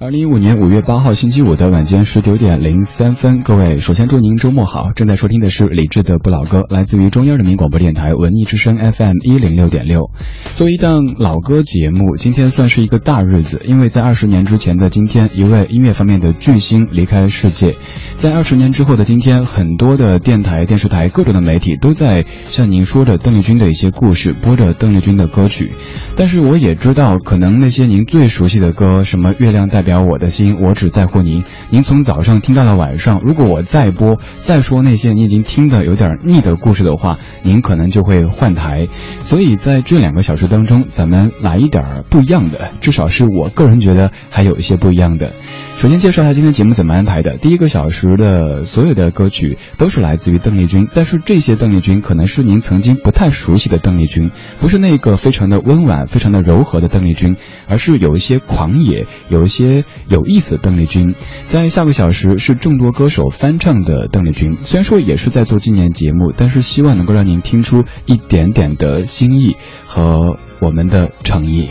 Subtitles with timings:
[0.00, 4.90] 二零一五年五月八号星期五的晚间十九点零三分，各位，首先祝您周末好。
[4.92, 10.10] 正在收听的是李志的不老歌，来自于中央人民广播电台文艺之声 FM 一零六点六。
[10.56, 17.76] 作为一档老歌节目，今天算是一个大日子，因为在二十年之前的今天，一位音乐方面的巨星离开世界。
[18.14, 25.72] 在二十年之后的今天，很多的电台、电视台、各种的媒体都在向您说着邓丽君的一些故事，播着邓丽君的歌曲。
[26.16, 33.20] 但是我也知道，可能那些您最熟悉的歌，什么月亮代表我的心，我只在乎您，您从早上听到了晚上。
[33.22, 38.88] 如果我再播，再说那些你已经听的有点腻的故事的话，您可能就会换台。
[39.20, 45.34] 所以在这两个小时当中，咱们来一点不一样的，至少是我个人觉得还有一些不一样的。
[45.76, 47.36] 首先介绍一下今天节目怎么安排的。
[47.36, 57.36] 第一个小时的所有的歌曲都是来自于邓丽君，但是这些邓丽君可能是您曾经不太熟悉的邓丽君，不是那个非常的温婉、非常的柔和的邓丽君，
[57.68, 59.73] 而是有一些狂野、有一些
[60.08, 61.14] 有意思的邓丽君。
[61.46, 71.68] 在下个小时是众多歌手翻唱的邓丽君，虽然说也是在做纪念节目，但是希望能够让您听出一点点的心意和我们的诚意。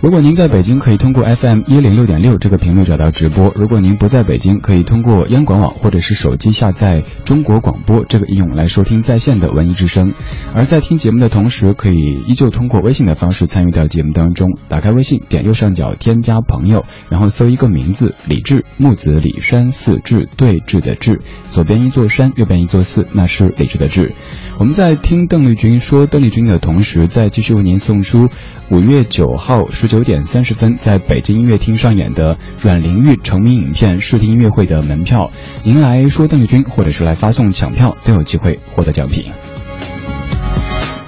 [0.00, 10.14] 如果您在北京，可以通过 FM 一零六点六这个频率找到直播；如果您不在北京，可以通过央广网或者是手机下载中国广播这个应用来收听在线的文艺之声。
[10.54, 14.48] 而在听节目的同时，可以依旧通过微信的方式参与到节目当中。
[14.68, 21.20] 打开微信，点右上角添加朋友，然后搜一个名字李志，木子李山寺志对峙的志，
[21.50, 24.14] 左边一座山，右边一座寺，那是李志的志。
[24.58, 28.28] 我们在听邓丽君说邓丽君的同时，再继续为您送出
[28.70, 35.32] 五月九号是九点三十分在北京音乐厅上演的阮玲玉成名影片视听音乐会的门票。
[35.64, 39.32] 您来说邓丽君，或者是来发送抢票，都有机会获得奖品。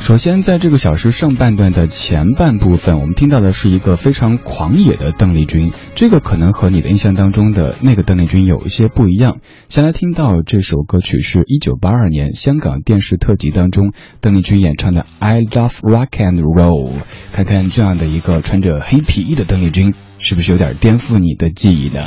[0.02, 9.38] 首先，在这个小时上半段的前半部分，我们听到的是一个非常狂野的邓丽君，这个可能和你的印象当中的那个邓丽君有一些不一样。
[9.68, 16.96] 先来听到这首歌曲是一九八二年香港电视特辑当中邓丽君演唱的《I Love Rock and Roll》，
[17.32, 22.02] 看看这样的一个穿着黑皮衣的邓丽君，是不是有点颠覆你的记忆呢？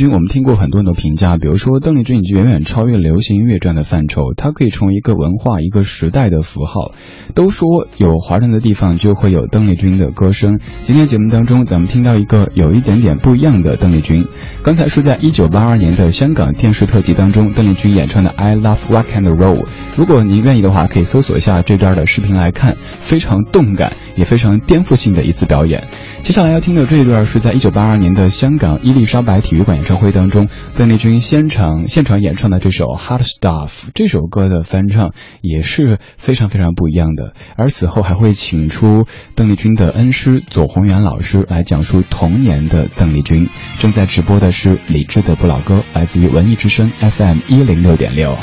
[0.00, 6.92] 君，我们听过很多很多评价，比如说邓丽君已经远远超越流行音乐这样的范畴，它可以成为一个文化、一个时代的符号。
[7.34, 10.58] 都说有华人的地方就会有邓丽君的歌声。
[10.84, 14.26] 今天节目当中，咱们听到一个有一点点不一样的邓丽君。
[14.62, 19.64] 刚才是在一九八二年的香港电视特辑当中，邓丽君演唱的《I Love Rock and Roll》。
[19.98, 25.88] 如果您愿意的话，可以搜索一下这段的视频来看，非常动感，也非常颠覆性的一次表演。
[26.22, 33.68] 接下来要听的这一段是在一九八二年的香港伊丽莎白体育馆演唱会当中，邓丽君现场现场演唱的这首《Hard Stuff》。
[33.94, 37.32] 这首歌的翻唱也是非常非常不一样的。
[37.56, 43.48] 而此后还会请出邓丽君的恩师左宏元老师来讲述童年的邓丽君。
[43.78, 48.38] 正在直播的是李志的不老歌，来自于文艺之声 FM 一零六点六。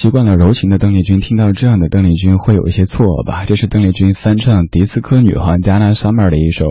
[0.00, 3.44] 习惯了柔情的邓丽君，听到这样的邓丽君会有一些错愕吧？
[3.44, 6.64] 这是邓丽君翻唱迪斯科女皇 Dana Summer 的一首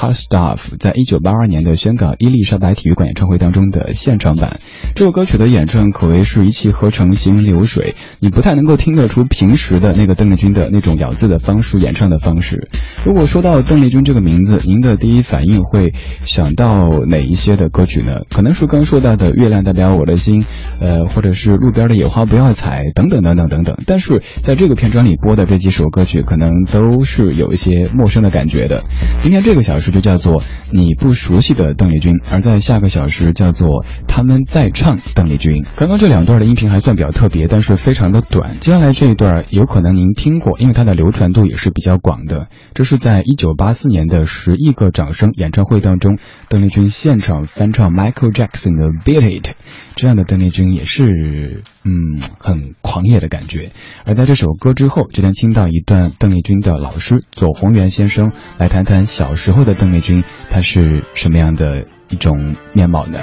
[0.00, 4.58] hart Stuff，在一九八二年的香港伊丽莎白体育馆演唱会当中的现场版。
[4.94, 12.70] 这首歌曲的演唱可谓是一气呵成，行云流水，你不太能够听得出平时的那个邓丽君的那种咬字的方式、演唱的方式。
[13.04, 15.92] 如果说到邓丽君这个名字，您的第一反应会
[16.24, 18.20] 想到哪一些的歌曲呢？
[18.30, 20.42] 可能是刚说到的《月亮代表我的心》，
[20.80, 23.76] 呃，或者是路边的野花不要采，等等等等等等。
[23.86, 28.82] 但是在这个片段里播的这几首歌曲，可能都是有一些陌生的感觉的。
[29.22, 30.42] 今天这个小时就叫做
[30.72, 35.64] 你不熟悉的邓丽君，而在下个小时叫做他们在唱邓丽君。
[35.76, 38.58] 刚刚这两段的音频还算比较特别，但是非常的短。
[38.60, 42.48] 接下来这一段有可能您听过，因为它的流传度也是比较广的。
[42.74, 49.54] 这是在一九八四年的十亿个掌声演唱会当中，邓丽君现场翻唱 Michael Jackson 的 Beat It，
[49.96, 53.70] 这样的邓丽君也是嗯很狂野的感觉。
[54.04, 63.18] 而在这首歌之后，就能听到一段邓丽君的老师左宏元先生来谈谈小时候的邓丽君，她是什么样的一种面貌呢？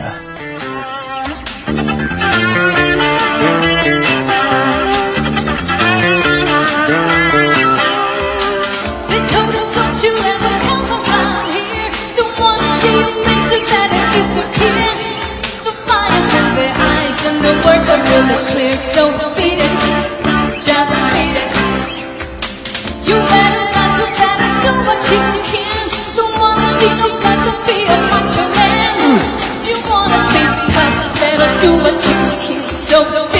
[31.68, 32.70] do what you can.
[32.70, 33.37] So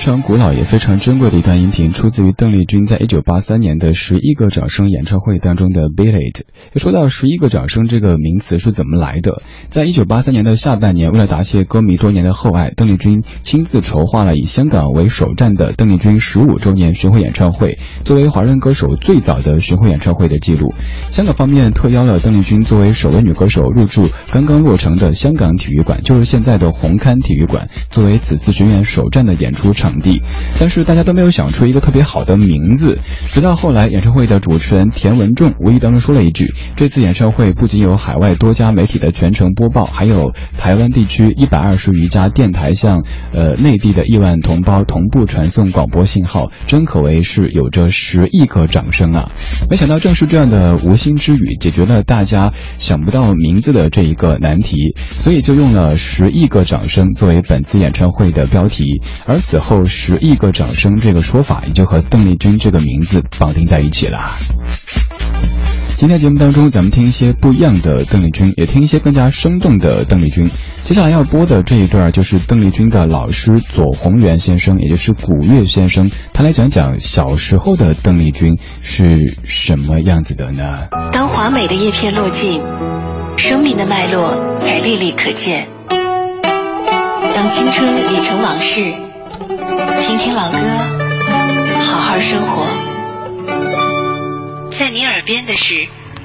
[0.00, 6.40] 非常古老也非常珍贵的一段音频，出自于邓丽君在一九八三年的十一个掌声演唱会当中的《Billate
[6.76, 20.74] 说到十一个掌声这个名词是怎么来的，在一九八三年的下半年，为了答谢歌迷多年的厚爱，邓丽君亲自筹划了以香港为首站的邓丽君十五周年巡回演唱会，作为华人歌手最早的巡回演唱会的记录。
[21.10, 29.70] 香港方面特邀了邓丽君作为首位女歌手入驻刚刚落成的香港体育馆，就是现在的红磡体育馆，作为此次巡演首站的演出。
[29.80, 30.20] 场地，
[30.58, 32.98] 但是大家都没有想出一个特别好的名字。
[33.28, 49.30] 直到后来，演唱会的主持人田文仲无意当中说了一句：“这次演唱会不仅有海外多家媒体的全程播报，还有台湾地区一百二十余家电台向呃内地的亿万同胞同步传送广播信号，真可谓是有着十亿个掌声啊！”
[49.68, 59.02] 没想到，正是这样的无心之语，解决了大家想不到名字的这一个难题，所以就用了“十亿个掌声”作为本次演唱会的标题。
[59.26, 64.18] 而此后，“十亿个掌声”这个说法也就和邓丽君这个名字绑定在一起了。
[66.00, 70.50] 今天节目当中，咱们听一些不一样的邓丽君，也听一些更加生动的邓丽君。
[70.86, 80.88] 接下来要播的这一段，就是邓丽君的老师左宏元先生，也就是古月先生，他来讲讲小时候的邓丽君是什么样子的呢？
[81.12, 82.62] 当华美的叶片落尽，
[83.36, 85.68] 生命的脉络才历历可见。
[87.34, 88.80] 当青春已成往事，
[90.00, 90.56] 听听老歌，
[91.78, 92.89] 好好生活。
[94.80, 95.74] 在你耳边的是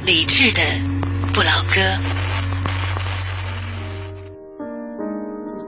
[0.05, 0.61] 李志的
[1.33, 1.81] 《不老歌》。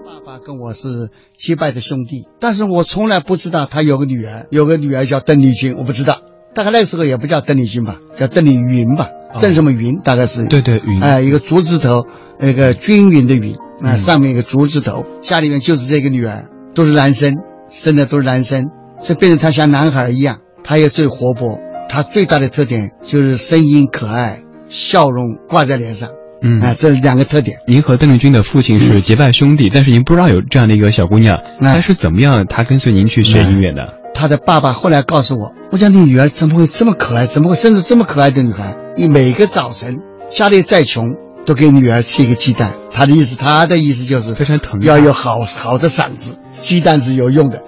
[0.05, 6.21] 爸爸跟我是结拜的兄弟，但是我从来不知道他有个女儿，有个女儿叫邓丽君，我不知道。
[6.55, 9.09] 大概那时候也不叫邓丽君吧，叫邓丽云吧，
[9.41, 9.97] 邓什么云？
[9.97, 12.07] 大概是对对云，哎，一个竹字头，
[12.39, 15.03] 那个均匀的匀，啊，上面一个竹字头。
[15.21, 17.35] 家里面就是这个女儿，都是男生，
[17.67, 18.67] 生的都是男生，
[18.97, 21.59] 所以变成他像男孩一样，他也最活泼。
[21.89, 26.09] 他最大的特点就是声音可爱，笑容挂在脸上。
[26.41, 27.57] 嗯，啊，这两个特点。
[27.67, 32.45] 您和邓丽君的父亲是结拜兄弟，但是您不知道有这样的一个小姑娘，她是怎么样？
[32.47, 33.95] 她跟随您去学音乐的？
[34.13, 37.25] 她的爸爸后来告诉我，我讲你女儿怎么会这么可爱？
[37.25, 38.75] 怎么会生出这么可爱的女孩？
[38.95, 39.97] 你每个早晨
[40.29, 41.15] 家里再穷，
[41.45, 42.75] 都给女儿吃一个鸡蛋。
[42.91, 47.63] 他的意思，他的意思就是非常疼，要有好好的嗓子，鸡蛋是有用的。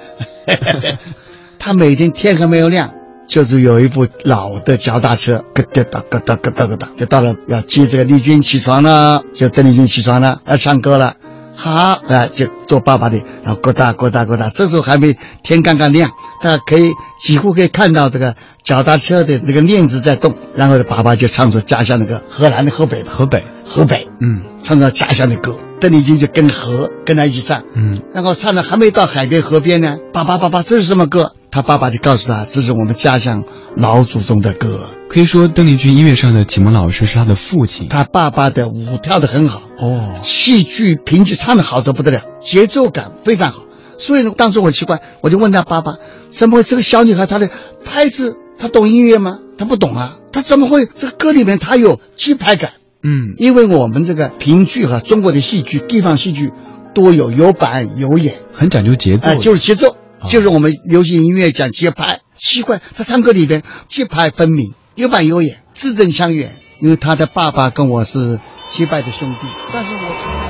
[1.58, 2.92] 他每天天还没有亮。
[3.30, 11.14] 就是有一部老的脚踏车，咯哒哒咯哒咯哒咯哒，就到了要接这个丽君起床了，就邓丽君起床了，要唱歌了，
[11.56, 16.10] 好啊，就做爸爸的，然后咯哒咯哒咯哒，这时候还没天刚刚亮，
[16.42, 31.34] 大家可以几乎可以看到这个脚踏车的那个链子在动，然后爸爸就唱出家乡那个河南的河北，河北，河北，嗯，唱着家乡的歌，邓丽君就跟河跟他一起唱，嗯，然后唱的还没到海边河边呢，爸爸爸爸这是什么歌？
[31.52, 33.44] 他爸爸就告诉他，这是我们家乡
[33.76, 34.90] 老祖宗的歌。
[35.10, 37.88] 可以说，邓丽君音乐上的启蒙老师是他的父亲。
[37.90, 43.64] 他爸爸的舞跳得很好，哦，戏剧评剧唱得好得不得了，节奏感非常好。
[43.98, 45.96] 所以呢，当时我奇怪，我就问他爸爸，
[46.28, 47.50] 怎么会这个小女孩她的
[47.84, 49.40] 拍子，她懂音乐吗？
[49.58, 52.74] 她不懂啊，她怎么会这个歌里面她有节拍感？
[53.02, 56.52] 嗯，因为我们这个评剧和中国的戏剧、地方戏剧
[56.94, 59.96] 都有有板有眼，很讲究节奏，哎，就是节奏。
[60.28, 66.58] 就是我们流行音乐讲节拍，奇怪，他唱歌里边节拍分明，有板有眼，字正腔圆。
[66.82, 70.48] 因为他的爸爸跟我是结拜的兄弟，但是我从来。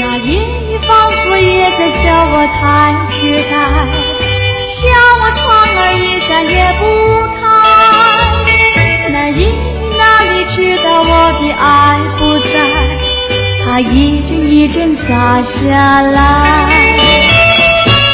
[0.00, 3.52] 那夜雨仿佛也在笑我太痴呆，
[4.72, 4.76] 笑
[5.22, 5.46] 我窗
[5.76, 6.84] 儿一扇也不
[7.36, 7.38] 开。
[9.12, 9.54] 那夜雨
[9.96, 11.08] 哪里知道我
[11.38, 11.64] 的爱
[12.18, 12.75] 不在？
[13.76, 16.66] 它一阵一阵洒下来，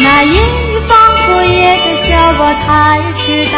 [0.00, 3.54] 那阴雨仿佛也在笑我太痴呆，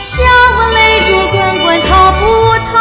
[0.00, 0.24] 笑
[0.56, 2.24] 我泪珠滚滚逃不
[2.72, 2.74] 开。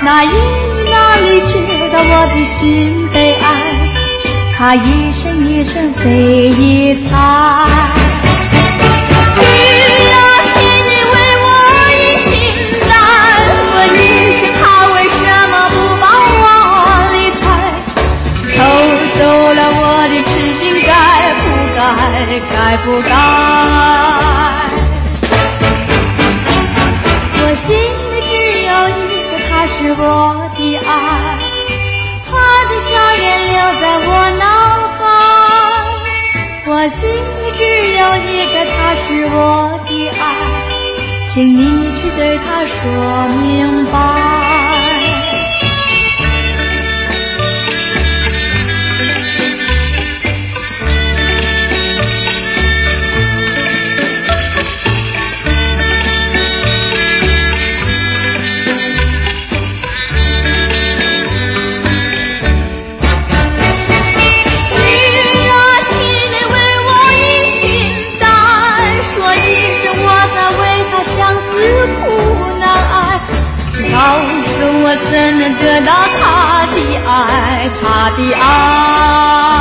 [0.00, 1.52] 那阴雨哪里知
[1.92, 3.46] 道我的心悲哀？
[4.56, 7.14] 它一声一声飞一猜。
[22.50, 23.10] 该不该？
[27.40, 28.30] 我心里只
[28.66, 28.90] 有一
[29.30, 30.02] 个，他是我
[30.56, 30.88] 的爱，
[32.26, 32.30] 他
[32.68, 34.44] 的笑脸留在我脑
[34.96, 35.00] 海。
[36.66, 39.36] 我心里只有一个，他是我
[39.88, 40.22] 的爱，
[41.30, 41.60] 请你
[42.00, 42.76] 去对他说
[43.40, 44.77] 明白。
[75.60, 79.57] 得到他的爱，他的爱。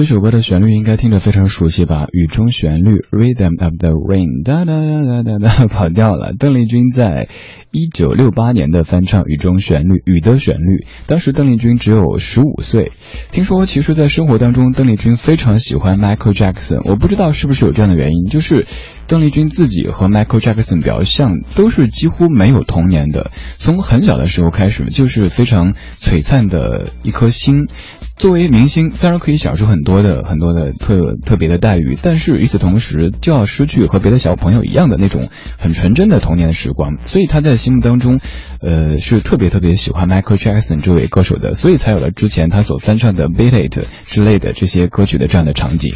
[0.00, 2.06] 这首歌的旋律应该听着非常熟悉吧？
[2.10, 6.32] 雨中旋律，Rhythm of the Rain，哒哒哒哒哒， 跑调了。
[6.38, 7.28] 邓丽君在
[7.70, 10.86] 一九六八年的翻唱《雨中旋律》，雨的旋律。
[11.06, 12.90] 当时邓丽君只有十五岁。
[13.30, 16.80] 听说，其实，在生活当中，邓丽君非常喜欢 Michael Jackson。
[16.88, 18.64] 我不知道是不是有这样的原因，就是
[19.10, 27.66] 邓丽君自己和 Michael Jackson 比较像，都是几乎没有童年的，从很小的时候开始就是非常璀璨的一颗星。
[28.16, 36.98] 作为明星，当然可以享受很多的很多的特特别的待遇，但是与此同时就要失去和别的小朋友一样的那种很纯真的童年的时光。
[37.00, 38.20] 所以他在心目当中，
[38.62, 45.94] 呃，是特别特别喜欢 Michael Jackson 这位歌手的，所以才有了之前他所翻唱的《Beat It》之类的这些歌曲的这样的场景。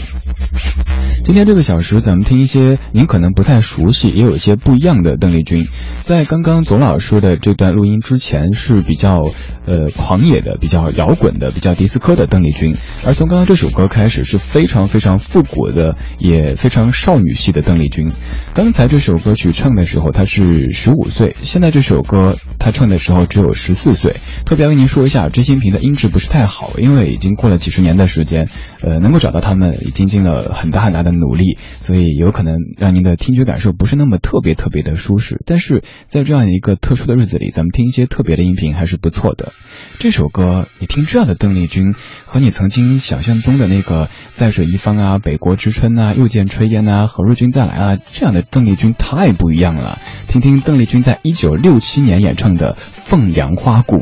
[1.24, 5.66] 今天这个小时，咱们听一些您可能不太熟悉，也有一些不一样的邓丽君。
[6.00, 9.30] 在刚刚左老师的这段录音之前，是比较
[9.66, 12.74] 呃狂野的、比较摇滚的、比较迪斯科的邓丽君，
[13.06, 18.10] 而从刚刚这首歌开始，是非常非常复古的，也非常少女系的邓丽君。
[18.54, 24.16] 刚才这首歌曲唱的时候，她是十五岁，现在这首歌他唱的时候只有十四岁。
[24.44, 28.48] 特别要跟您说一下，真心平的音质不是太好，因为已经过了几十年的时间，
[28.84, 35.42] 呃，能够找到他们已经尽了很大很大的努力，所以有可能让您的听觉感受不是那么特别特别的舒适。
[35.46, 39.54] 但是在这样一个特殊的日子里，咱们听一些特别的音频还是不错的。
[39.98, 41.94] 这首歌，你听这样的邓丽君，
[42.26, 49.98] 和你曾经想象中的那个在水一方啊、北国之春啊、又见炊烟啊、何日君再来啊这样的邓丽君太不一样了。
[50.28, 53.96] 听听邓丽君在一九六七年演唱的《凤阳花鼓》。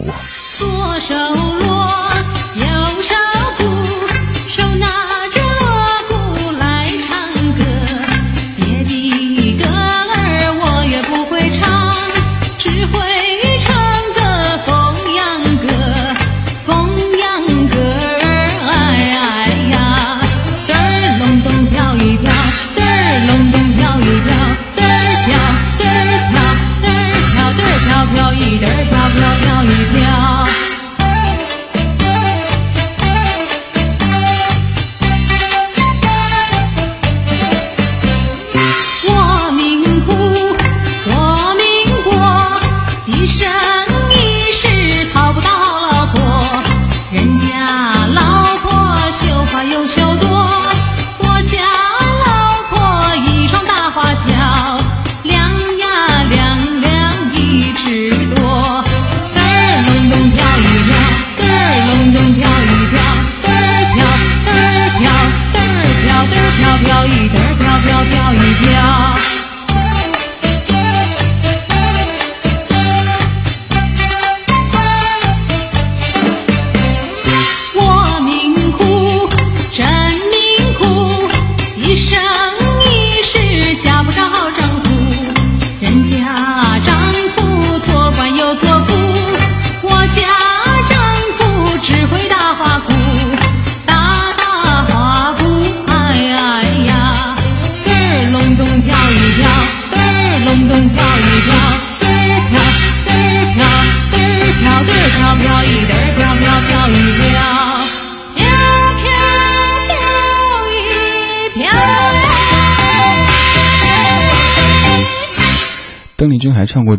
[0.58, 1.86] 左手锣，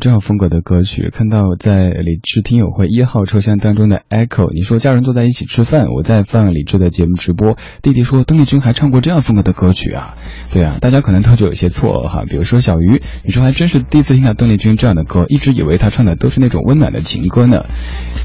[0.04, 10.16] 这样风格的歌曲，看到在理智听友会一号车厢当中的 Echo，你说家人坐在一起吃饭，我在放理智的节目直播，弟弟说邓丽君还唱过这样风格的歌曲啊，
[10.52, 17.62] 对啊，大家可能都就有些错哈，比如说小鱼，你说还真是第一次听到邓丽君这样的歌，一直以为她唱的都是那种温暖的情歌呢。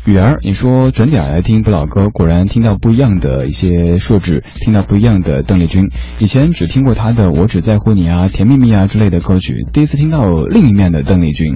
[0.05, 5.93] 雨儿，你说准点来听不老歌，果然听到不一样的一些设置，听到不一样的邓丽君。
[6.19, 11.55] 以前只听过她的《我只在乎你》啊、《甜蜜蜜》啊之类的歌曲，第一次听到另一面的邓丽君。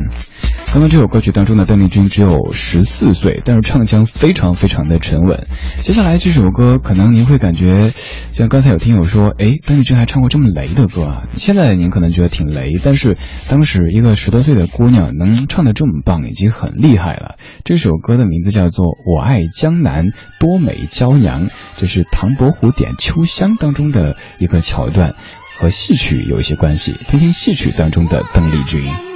[0.72, 5.46] 刚刚这首歌曲当中的邓丽君只有十四岁，但是唱腔非常非常的沉稳。
[5.82, 7.92] 接下来这首歌可能您会感觉，
[8.32, 11.24] 像刚才有听友说，哎，邓丽君还唱过这么雷的歌啊！
[11.34, 13.18] 现在您可能觉得挺雷，但是
[13.50, 17.36] 当时一个十多岁的姑娘能唱的这么棒，已经很厉害了。
[17.64, 20.06] 这首歌的名字叫做《我爱江南
[20.40, 25.16] 多美娇娘》，这是《唐伯虎点秋香》当中的一个桥段，
[25.58, 26.94] 和戏曲有一些关系。
[27.10, 29.11] 听听戏曲当中的邓丽君。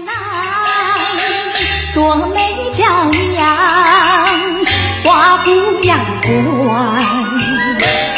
[1.97, 3.47] 多美娇娘，
[5.03, 6.31] 花姑娘关，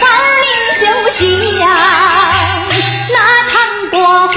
[0.00, 0.02] 芳
[0.42, 0.46] 名
[0.80, 1.22] 就香。
[3.12, 3.16] 那
[3.48, 3.54] 唐
[3.92, 4.36] 伯虎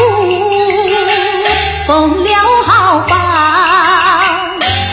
[1.87, 2.29] 封了
[2.67, 3.17] 好房，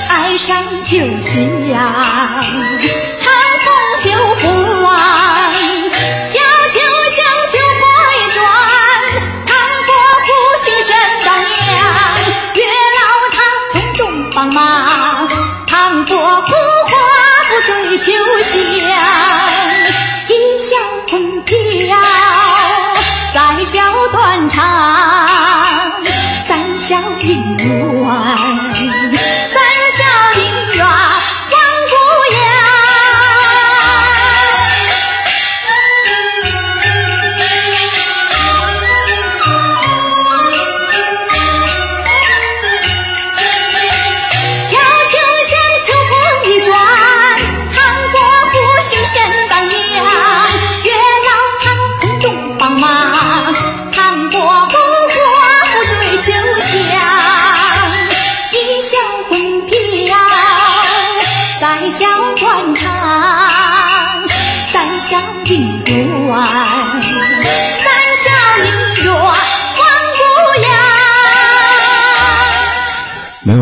[0.09, 2.08] 爱上酒香。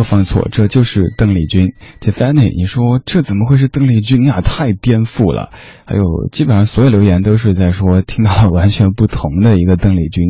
[0.06, 1.74] 放错，这就是邓丽君。
[2.00, 4.40] Tiffany，你说这怎么会是邓丽君啊？
[4.40, 5.50] 太颠覆了。
[5.86, 10.24] 还有，基本上所有留言都是在说听到了完全不同的一个邓丽君。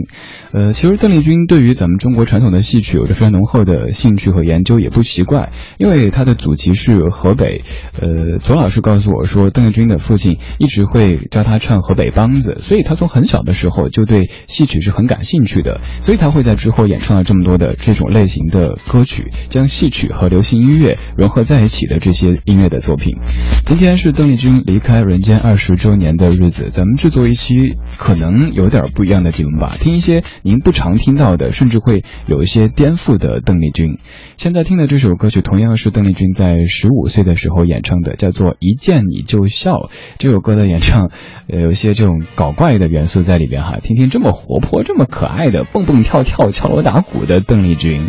[0.53, 7.63] 呃，其实邓丽君对于咱们中国传统的戏曲有着非常浓厚的兴趣和研究，也不奇怪，因为她的祖籍是河北。
[8.01, 23.17] 呃，左老师告诉我说，邓丽君的父亲一直会教她唱河北梆子，所以她从很小的时候就对戏曲是很感兴趣的，所以她会在之后演唱了这么多的这种类型的歌曲，将戏曲和流行音乐融合在一起的这些音乐的作品。
[23.65, 25.37] 今天是邓丽君离开人间。
[25.47, 33.99] 二十周年的日子，咱们制作一期可能有点不一样的节目吧，听一些您不常听到的，甚至会有一些颠覆的邓丽君。
[34.37, 39.73] 现在听的这首歌曲，同样是邓丽君在十五岁的时候演唱的，叫做《一见你就笑》。
[40.19, 41.11] 这首歌的演唱，
[41.47, 43.79] 有一些这种搞怪的元素在里边哈。
[43.83, 48.09] 听听这么活泼、这么可爱的蹦蹦跳跳、敲锣打鼓的邓丽君。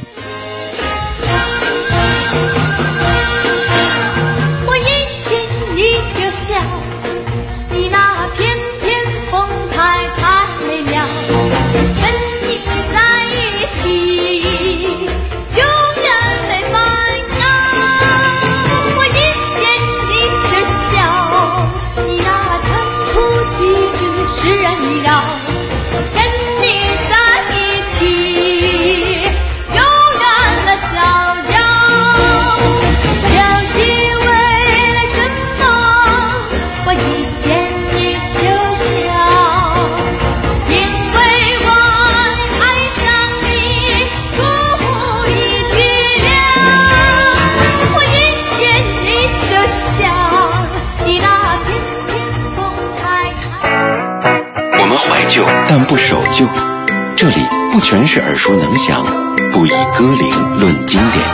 [57.18, 59.04] 这里不全是耳熟能详，
[59.52, 61.26] 不以歌龄论经典。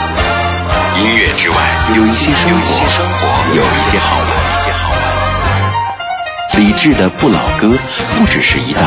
[0.98, 1.56] 音乐之外，
[1.94, 6.58] 有一些生活，有一些好玩，一些好玩。
[6.58, 7.76] 理智的不老歌，
[8.16, 8.82] 不只是一档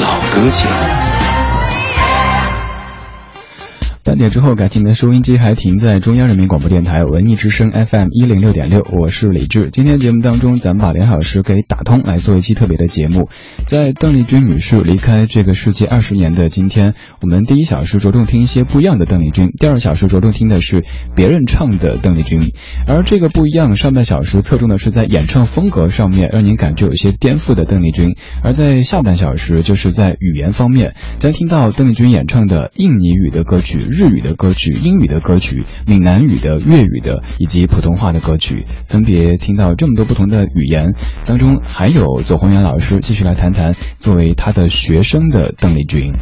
[0.00, 1.39] 老歌节目。
[4.28, 9.70] 之后，感情的收音机还停在中央人民广播电台文艺之声 FM 一零六点六，我是李志。
[9.70, 13.28] 今天节目当中，咱们把两小时给打通，来做一期特别的节目。
[13.66, 20.84] 在邓丽君女士离开这个世界二十年的今天，我们第一小时着重听一些不一样的邓丽君，第二小时着重听的是
[21.16, 22.40] 别人唱的邓丽君。
[22.86, 28.10] 而这个不一样，上半小时侧重的是在演唱风格上面，让您感觉有些颠覆的邓丽君；
[28.42, 33.78] 而在下半小时，就是在语言方面，将听到邓丽君演唱的印尼语的歌曲。
[33.78, 40.94] 日语的歌曲、英语的歌曲、闽南语的、粤语的以及普通话的歌曲，分别听到这么多不同的语言
[41.24, 46.12] 当中，还有左宏元老师继续来谈谈作为他的学生的邓丽君。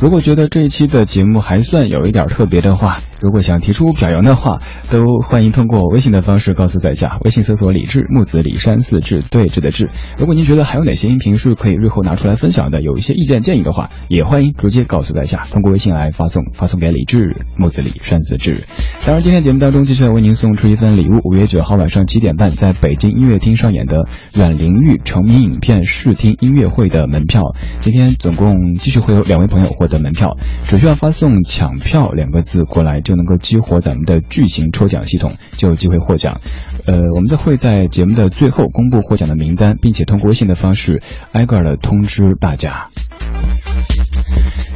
[0.00, 4.58] 如果觉得这一期的节目还算有一点特别的话，如果想提出表扬的话，
[4.90, 7.18] 都欢迎通过微信的方式告诉在下。
[7.24, 9.90] 微信搜索“李志木子李山四志对峙的志”。
[10.18, 18.64] 如果您觉得还有哪些音频是可以日后拿出来分享的，有一些意见建议的话，也欢迎直接告诉在下，通过微信来发送，发送给李志木子李山四志。
[19.06, 21.20] 当然，今天节目当中继续要为您送出一份礼物。
[21.24, 36.40] 五月九号晚上七点半，在北京音乐厅上演的阮玲玉成名影片试听音乐会的门票，今天总共继续会有两位朋友获得门票，只需要发送“抢票”两个字过来，就能够激活咱们的巨型抽奖系统，就有机会获奖。
[36.86, 42.88] 呃，我们会在节目的最后公布获奖的名单，并且通过微信的方式挨个的通知大家。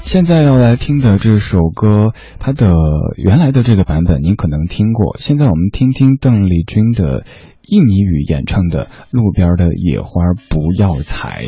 [0.03, 2.75] 现在要来听的这首歌，它的
[3.17, 5.19] 原来的这个版本您可能听过。
[5.19, 7.25] 现在我们听听邓丽君的
[7.63, 11.43] 印尼语演唱的《路边的野花不要采》，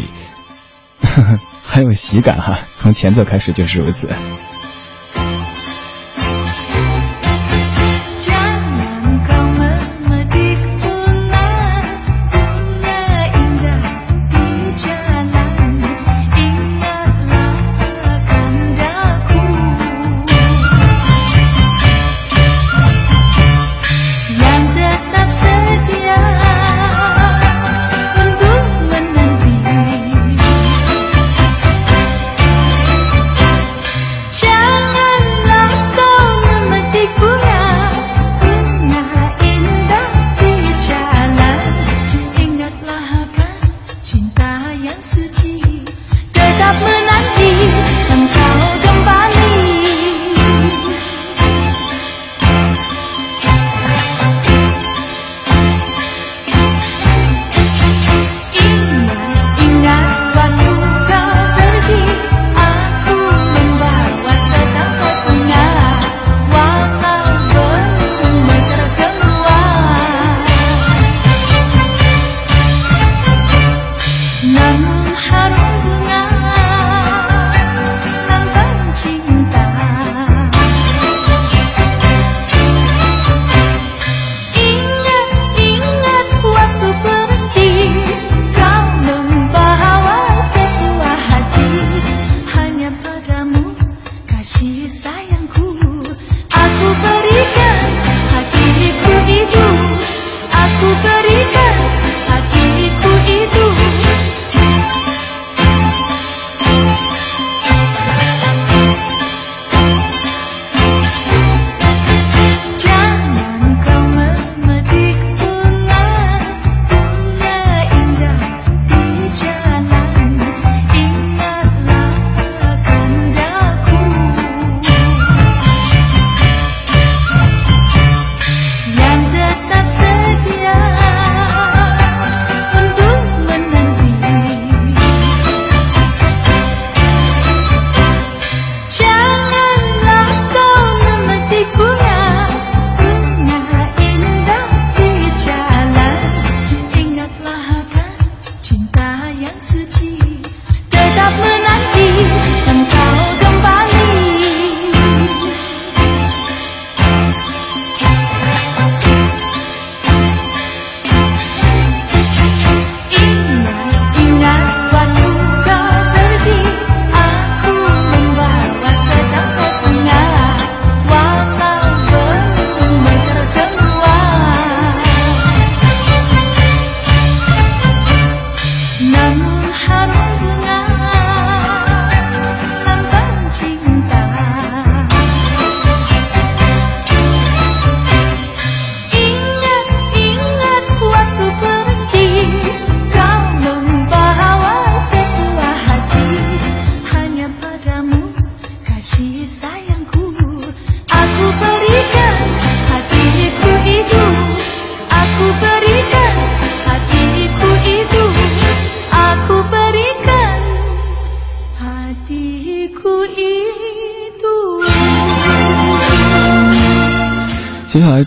[1.65, 2.59] 很有喜感哈。
[2.77, 4.09] 从前奏开始就是如此。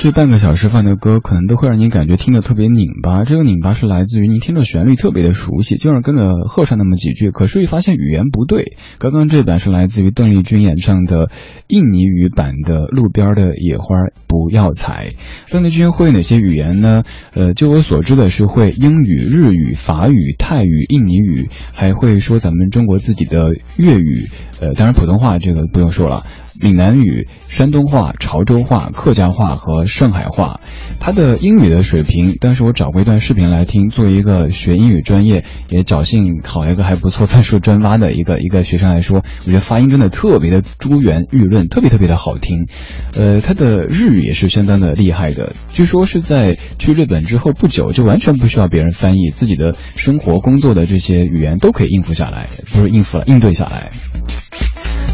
[0.06, 3.24] 这半个小时放的歌，可能都会让您感觉听得特别拧巴。
[3.24, 8.78] 这个拧巴是来自于您听着旋律特别的熟悉，就是跟着和上那么几句，可是一发现语言不对。
[9.00, 11.32] 刚刚这版是来自于邓丽君演唱的
[11.68, 13.96] 印尼语版的《路边的野花
[14.28, 15.14] 不要采》。
[15.52, 17.02] 邓丽君会哪些语言呢？
[17.34, 24.30] 呃，就我所知的是会英语、日语、法语、泰语、印尼语，还会说咱们中国自己的粤语。
[24.62, 26.22] 呃，当然普通话这个不用说了。
[26.62, 30.60] 闽南语、山东话、潮州话、客家话和上海话。
[31.00, 42.68] 他的英语的水平，当时我找过一段视频来听，作为一个学英语专业也侥幸考一个还不错分数专八的一个一个学生来说，我觉得发音真的特别的珠圆玉润，特别特别的好听。
[43.16, 53.92] 呃，他的日语也是相当的厉害的，据说是在去日本之后不久就完全不需要别人翻译，自己的生活工作的这些语言都可以应付下来，不是应付了，应对下来。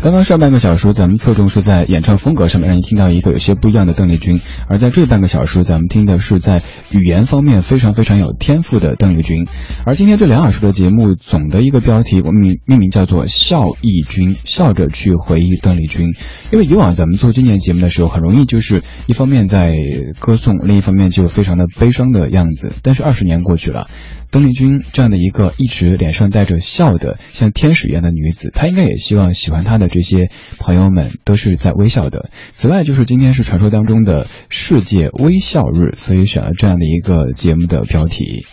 [0.02, 6.60] 刚刚上半个小时，咱们侧重是在演唱风格上面，让你听到一个有些不一样的邓丽君；而在这半个小时，咱们听的是在
[6.90, 9.46] 语言方面非常非常有天赋的邓丽君。
[9.86, 16.16] 而今天对两小时的节目总的一个标题，我们命命名叫做“笑忆君”，笑着去回忆邓丽君。
[16.52, 19.76] 因为以往咱们做纪念节目的时候，很容易就是一方面在
[20.18, 22.74] 歌颂，另一方面就非常的悲伤的样子。
[22.82, 23.88] 但是二十年过去了。
[24.32, 32.30] 邓丽君这样的一个一直脸上带着笑的像天使一样的女子，她应该也希望喜欢她的这些朋友们都是在微笑的。
[32.54, 38.48] 此外，就是今天是传说当中的世界微笑日，所以选了这样的一个节目的标题。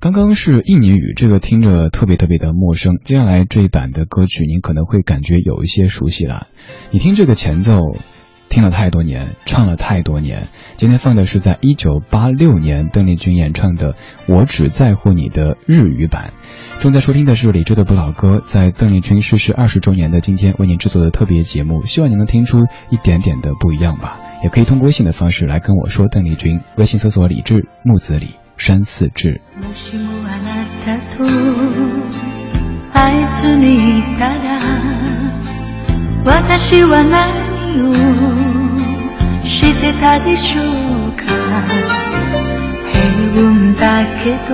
[0.00, 2.98] 刚刚是印尼语，这个听着特别特别的陌生。
[3.04, 6.48] 接下来这一版的歌曲，您可能会感觉有一些熟悉了。
[6.90, 7.74] 你听这个前奏。
[8.50, 10.48] 听了太多年，唱了太多年。
[10.76, 13.92] 今天放的是在一九八六年邓丽君演唱的
[14.26, 16.32] 《我只在乎你》的日语版。
[16.80, 24.18] 正在收听的是李志的不老歌，在邓丽君逝世二十周年的今天为您制作的特别节目，希望你能听出一点点的不一样吧。
[24.42, 29.40] 也可以通过微信的方式来跟我说邓丽君，微信搜索李志木子李山寺志。
[39.42, 41.24] してたでしょうか。
[42.92, 42.98] 平
[43.42, 44.50] 凡だけど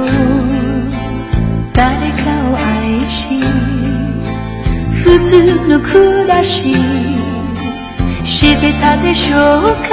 [1.72, 3.40] 誰かを愛し
[5.02, 6.74] 普通の暮らし
[8.24, 9.38] してたでしょう
[9.88, 9.92] か。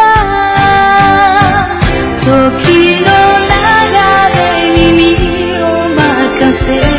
[2.24, 3.08] 時の
[3.44, 3.52] 流
[4.34, 4.42] れ
[4.92, 5.22] に身
[5.62, 6.93] を任せ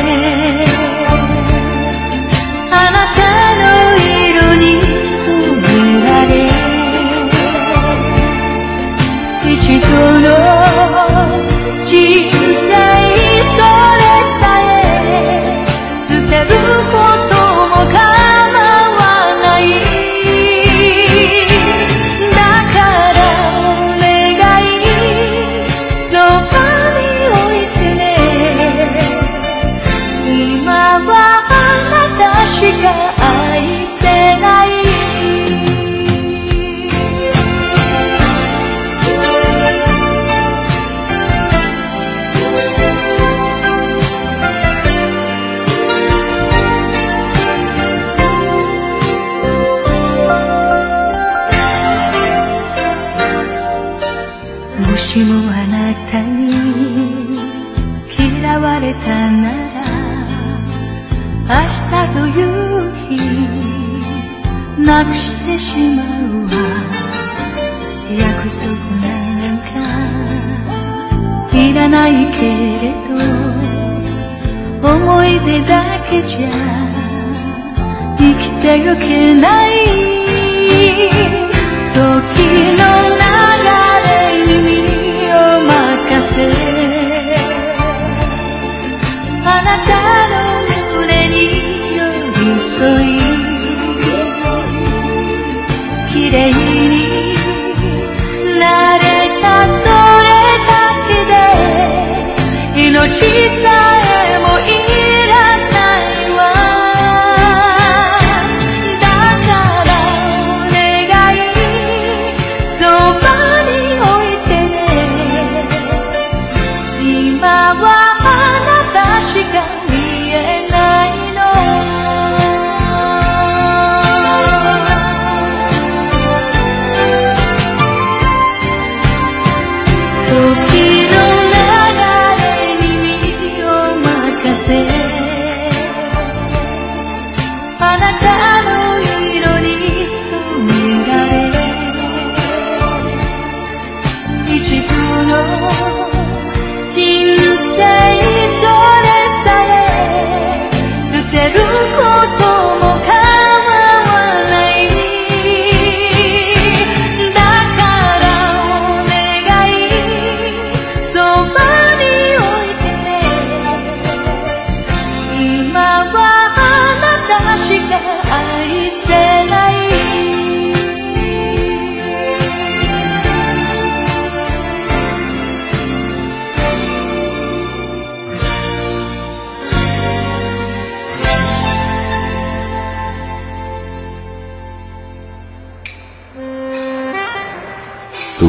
[9.94, 10.53] 一度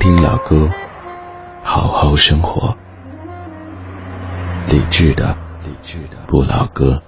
[0.00, 0.66] 听老歌，
[1.62, 2.74] 好好生活。
[4.64, 7.02] 理智的，理智的不老歌，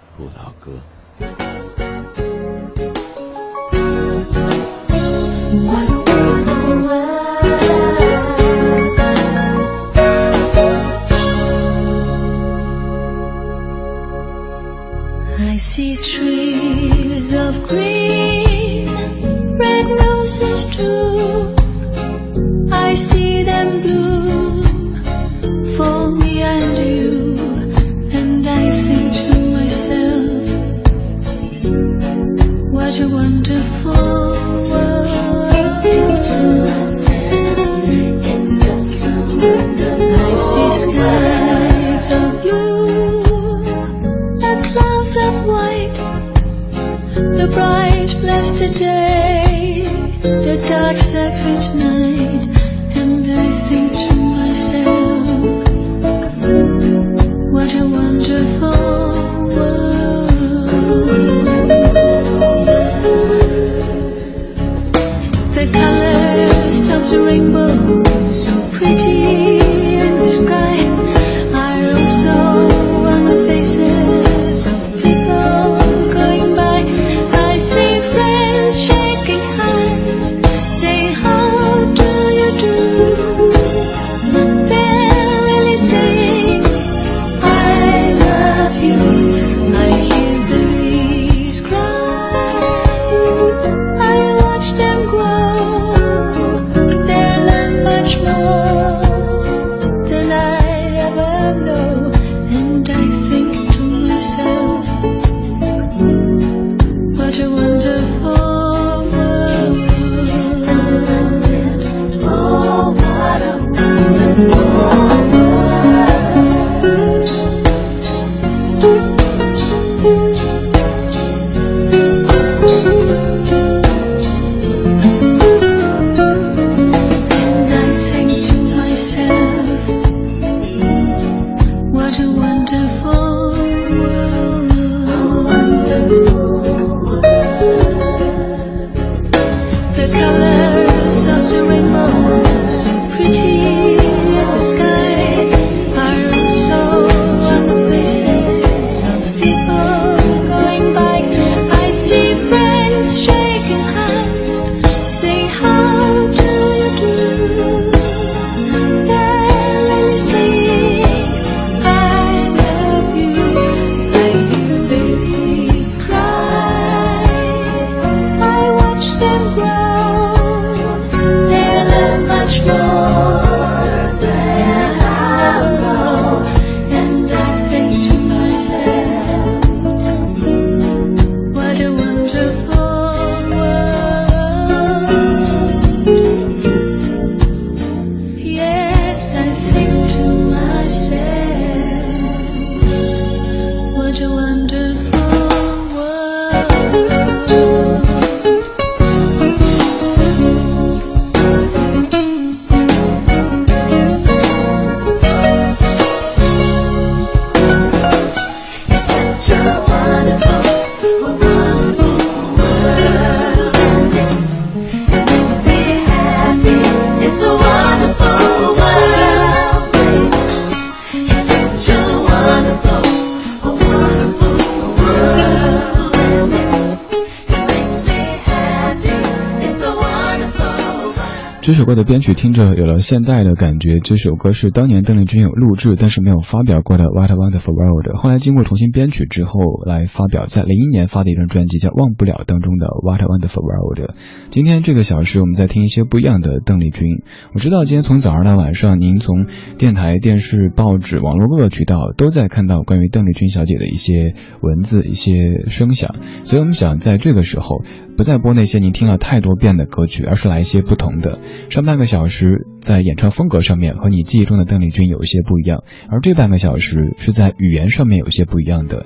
[231.63, 234.01] 这首歌的编曲听着有了现代的感觉。
[234.01, 244.11] 这首歌是当年邓丽君有录制，但是没有发表过的《What a Wonderful World》，后来经过重新编曲之后来发表，在零一年发的一张专辑叫《忘不了》当中的《What a Wonderful World》。
[244.51, 247.23] 今天这个小时我们在听一些不一样的邓丽君。
[247.55, 249.47] 我知道今天从早上到晚上，您从
[249.79, 257.85] 电台、电视、报纸、网络各个渠道都在看到关于邓丽君小姐的一些文字、一些声响，所以我们想在这个时候
[258.17, 261.39] 不再播那些您听了太多遍的歌曲，而是来一些不同的。
[261.71, 269.05] 上半个小时在演唱风格上面和你记忆中的邓丽君有一些不一样，而这半个小时是在语言上面有些不一样的。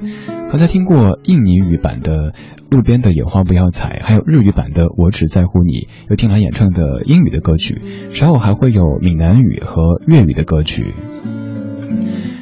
[0.51, 2.33] 刚才听过印尼语版的
[2.71, 5.73] 《路边的野花不要采》，还有日语版的《我只在乎你》，
[6.11, 7.81] 又听了演唱的英语的歌曲，
[8.13, 10.95] 稍后还会有闽南语和粤语的歌曲。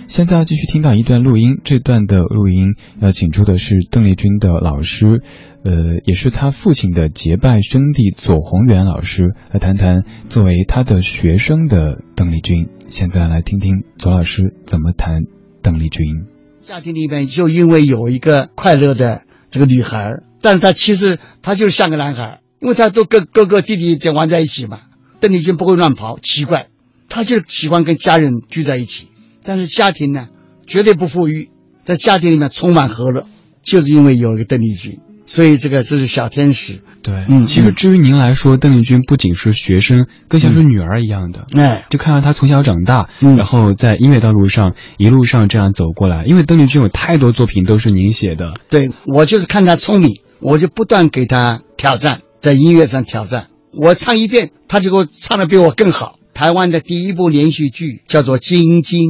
[0.07, 5.23] 现在要继续听到一段录音，这段的录音要请出的是邓丽君的老师，
[5.65, 5.73] 呃，
[6.05, 12.69] 也是他父亲的结拜兄弟左宏元老师，来谈谈作为他的学生的邓丽君。
[12.91, 15.23] 现在来听听左老师怎么谈
[15.63, 16.27] 邓丽君。
[16.61, 24.81] 家庭里面就因为有一个快乐的这个女孩，但是她其实她就是像个男孩，因为她都跟哥哥弟弟在玩在一起嘛。
[25.19, 26.69] 邓丽君不会乱跑，奇怪，
[27.09, 29.09] 她就喜欢跟家人聚在一起。
[29.43, 30.29] 但是家庭呢，
[30.67, 31.49] 绝对不富裕，
[31.85, 33.27] 在家庭里面充满和乐，
[33.63, 36.81] 就是因为有一个邓丽君，所以这个这是小天使。
[37.03, 41.47] 对，嗯其实至于您来说，邓丽君不仅是学生，更像是女儿一样的。
[41.55, 46.25] 哎，就看到她从小长大，嗯然后在音乐道路上一路上这样走过来。
[46.25, 53.49] 因为邓丽君有太多作品都是您写的，对我就是看她聪明，我就不断给她挑战，在音乐上挑战。
[53.73, 56.19] 我唱一遍，她就给我唱的比我更好。
[56.33, 59.01] 台湾的第一部连续剧叫做《晶晶》，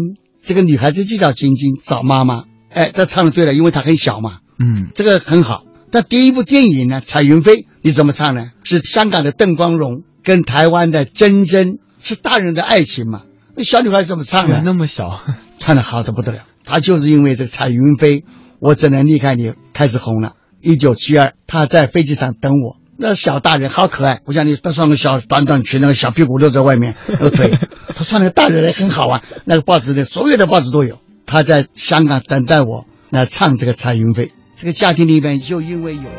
[0.42, 2.44] 这个女孩子就叫晶晶，找妈妈。
[2.70, 5.64] 哎，她唱的对了，因为她很小嘛，嗯，这个很好。
[5.94, 8.50] 但第一部电影呢，《彩云飞》，你怎么唱呢？
[8.64, 13.22] 是香港的邓光荣跟台湾的珍珍，是大人的爱情嘛？
[13.54, 14.60] 那小女孩怎么唱呢？
[14.64, 15.20] 那么小，
[15.56, 16.46] 唱的好的不得了。
[16.64, 18.24] 她就是因为这个彩云飞，
[18.58, 20.32] 我只能离开你，开始红了。
[20.60, 27.52] 一九七二，她在飞机上等我，那小大人好可爱，不像你，她穿个小短短裙，那个小屁股露在外面，那个腿，
[27.94, 29.22] 她穿那个大人也很好玩。
[29.44, 30.98] 那个报纸的所有的报纸都有。
[31.24, 34.32] 她在香港等待我，来唱这个彩云飞。
[34.56, 36.10] 这个家庭里面就因为有一个。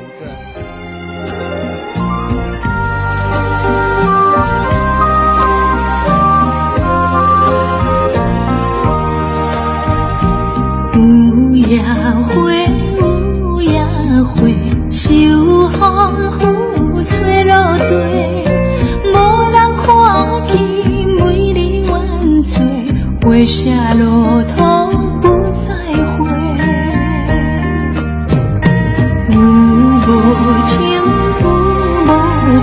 [10.98, 12.52] 有夜花，
[13.40, 13.82] 有夜
[14.24, 14.48] 花，
[14.90, 17.84] 秋风拂吹落地，
[19.06, 19.16] 无
[19.52, 19.86] 人看
[20.48, 20.62] 见
[21.18, 21.94] 美丽万
[22.44, 22.62] 岁，
[23.22, 25.35] 花谢落土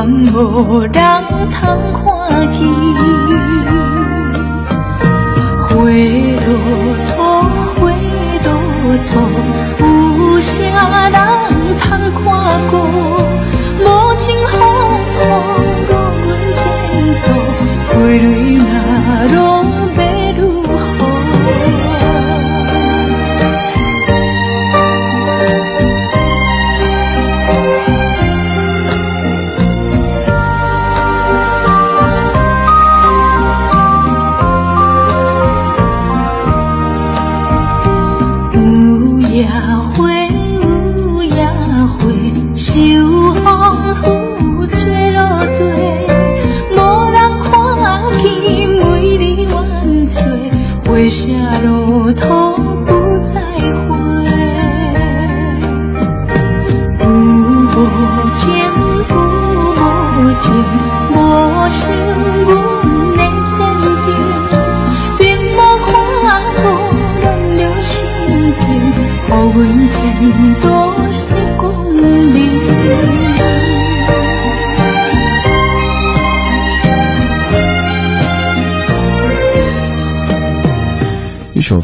[0.00, 0.32] 去，永远
[0.68, 0.92] 无人
[1.50, 2.09] 通看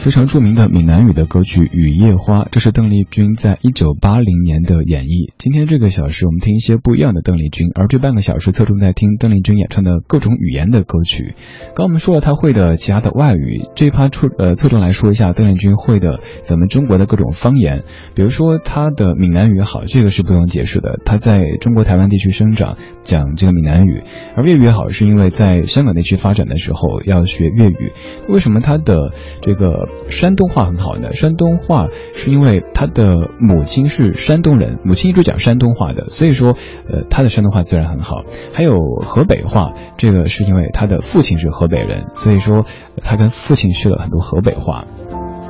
[0.06, 5.32] 非常著名的闽南语的歌曲《雨夜花》，这是邓丽君在一九八零年的演绎。
[5.36, 11.34] 今天这个小时，我们听一些不一样的邓丽君，而这半个小时侧重在听邓丽君演唱的各种语言的歌曲。
[11.74, 17.82] 刚我们说了她会的其他的外语，这一趴出呃侧重来说一下邓丽君会的咱们中国的各种方言，
[18.14, 21.00] 比如说她的闽南语好，这个是不用解释的。
[21.04, 22.76] 她在中国台湾地区生长，
[23.06, 24.02] 讲这个闽南语，
[24.36, 27.92] 而粤语好是因为在香港地区发展的时候要学粤语。
[28.28, 31.12] 为什么他的这个山东话很好呢？
[31.12, 36.56] 山东话是因为他的母亲是山东人，母亲一直讲山东话的，所以说，
[36.88, 38.24] 呃，他的山东话自然很好。
[38.52, 42.66] 还有河北话，这个是因为他的父亲是河北人，所以说
[43.00, 44.84] 他跟父亲学了很多河北话。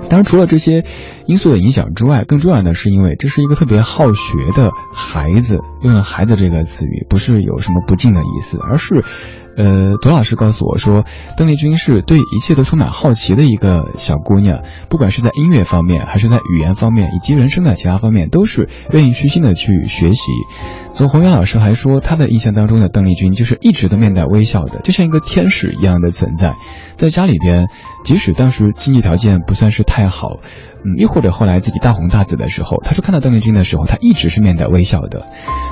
[0.09, 0.85] 当然，除了这些
[1.27, 5.59] 因素的影响之外，更重要的是因为这是一个特别好学的孩子。
[5.83, 9.05] 用了“孩子”这个词语，不是有什么不敬的意思，而是。
[9.59, 11.05] 呃，董老师告诉我说，
[11.39, 20.21] 邓丽君是对一切都充满好奇的一个小姑娘，不管是在音乐方面，还是在语言方面，以及人生的其他方面，都是愿意虚心的去学习。
[20.97, 26.55] 左宏元老师还说，他的印象当中的邓丽君就是一直都面带微笑的，就像一个天使一样的存在。
[26.97, 27.69] 在家里边，
[28.03, 30.39] 即使当时经济条件不算是太好。
[30.85, 35.27] 嗯，又或者后来自己大红大紫的时候，他说看到邓丽君的时候，他一直是面带微笑的。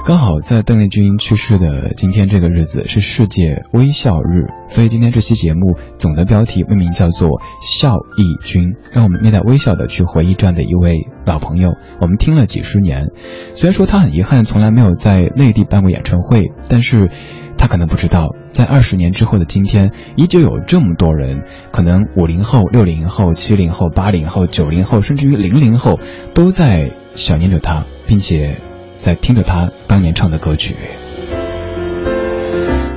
[0.07, 7.29] 刚好在邓丽君去世的今天这个日子是世界微笑日，所以今天这期节目总的标题命名叫做
[7.63, 11.75] “笑忆君”，让我们面带微笑的去回忆这样的一位老朋友。
[12.01, 13.11] 我们听了几十年，
[13.55, 17.11] 虽然说他很遗憾从来没有在内地办过演唱会，但是。
[17.57, 25.99] 他可能不知道，在二十年之后的今天，依旧有这么多人，可能五零后、六零后、七零后、八零后、九零后，甚至于零零后，
[26.35, 28.57] 都在想念着他，并且
[28.97, 30.75] 在听着他当年唱的歌曲。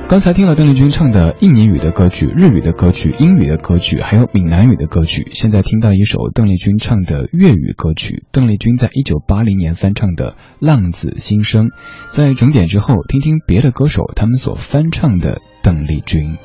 [0.08, 5.28] 刚才听了邓丽君唱的印尼语的歌曲、日语的歌曲、英语的歌曲，还有闽南语的歌曲。
[5.34, 10.30] 现在听到一首邓丽君唱的粤语歌曲，邓丽君在一九八零年翻唱的
[10.60, 11.66] 《浪子心声》。
[12.08, 16.38] 在整点之后，听听别的歌手他们所翻唱的邓丽君。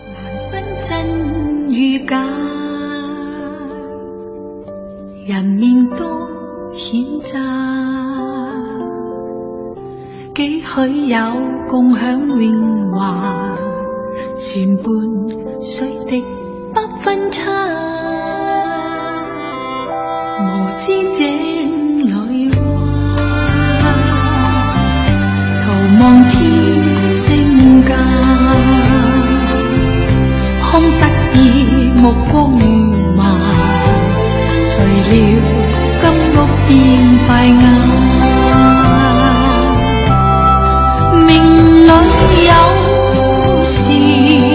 [5.26, 6.30] 人面多
[10.36, 11.18] 几许有
[11.70, 13.56] 共享荣华。
[14.36, 14.86] 前半
[15.62, 16.24] 水滴
[16.74, 17.52] 不分差，
[20.42, 22.56] 无知井里蛙，
[25.62, 25.66] 徒
[26.02, 26.42] 望天
[27.10, 27.96] 星价，
[30.72, 31.02] 空得
[31.36, 32.66] 意目光如
[33.16, 33.22] 麻，
[34.60, 35.14] 谁料
[36.02, 36.04] 金
[36.34, 36.36] 屋
[36.68, 36.74] 变
[37.28, 37.64] 败瓦，
[41.86, 44.53] 里有事。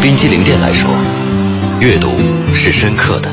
[0.00, 0.88] 冰激凌店来说，
[1.80, 2.12] 阅读
[2.54, 3.28] 是深刻的；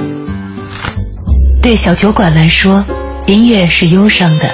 [1.61, 2.83] 对小酒馆来说，
[3.27, 4.47] 音乐是忧伤的；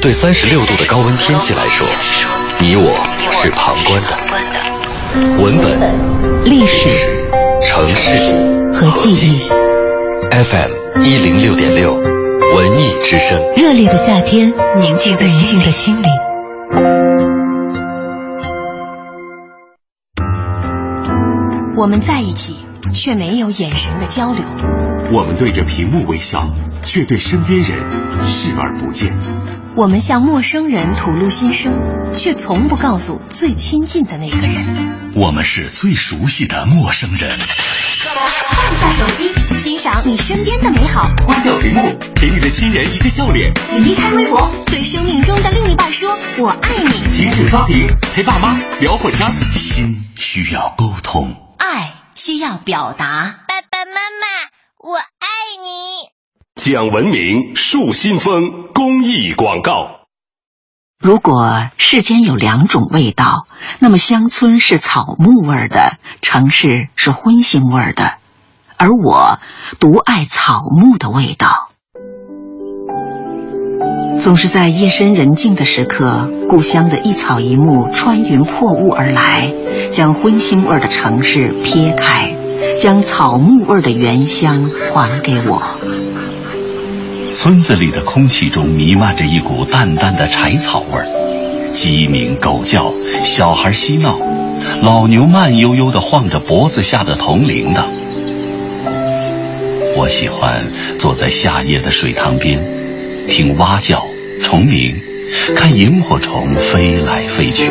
[0.00, 1.86] 对三十六度的高温天气来说，
[2.58, 2.96] 你我
[3.30, 5.42] 是旁观的。
[5.42, 6.88] 文本、历史、
[7.62, 9.42] 城市和记忆。
[10.30, 13.38] FM 一零六点六，文艺之声。
[13.56, 16.29] 热烈的夏天，宁静的心灵。
[21.80, 22.58] 我们在一起，
[22.92, 24.44] 却没有眼神的交流。
[25.14, 26.46] 我们对着屏幕微笑，
[26.82, 27.68] 却对身边人
[28.28, 29.16] 视而不见。
[29.76, 31.72] 我们向陌生人吐露心声，
[32.14, 35.14] 却从不告诉最亲近的那个人。
[35.14, 37.30] 我们是最熟悉的陌生人。
[37.30, 41.10] 放下手机，欣赏你身边的美好。
[41.24, 41.80] 关掉屏幕，
[42.14, 43.50] 给你的亲人一个笑脸。
[43.78, 46.92] 离开微博，对生命中的另一半说“我爱你”。
[47.16, 49.26] 停止刷屏，陪爸妈聊会天。
[49.52, 51.49] 心需要沟通。
[51.60, 55.28] 爱需要表达，爸爸妈妈，我爱
[55.62, 56.08] 你。
[56.54, 60.06] 讲文明树新风公益广告。
[60.98, 63.46] 如果世间有两种味道，
[63.78, 68.14] 那么乡村是草木味的，城市是荤腥味的，
[68.78, 69.38] 而我
[69.78, 71.69] 独爱草木的味道。
[74.20, 79.50] 总是在夜深人静的时刻，故乡的一草一木穿云破雾而来，
[79.90, 82.34] 将荤腥味的城市撇开，
[82.78, 85.62] 将草木味的原乡还给我。
[87.32, 92.92] 村子里的空气中弥漫着一股淡淡的柴草味儿，鸡鸣狗叫，
[93.22, 94.18] 小孩嬉闹，
[94.82, 97.84] 老牛慢悠悠地晃着脖子下的铜铃铛。
[99.96, 100.66] 我喜欢
[100.98, 102.78] 坐在夏夜的水塘边。
[103.28, 104.02] 听蛙叫、
[104.42, 105.00] 虫鸣，
[105.54, 107.70] 看萤火虫飞来飞去。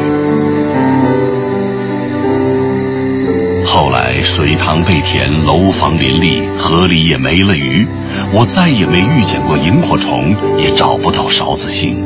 [3.65, 7.85] 后来水塘被填，楼房林立，河里也没了鱼，
[8.33, 12.03] 我再也没遇见过萤火虫，也找不到勺子星。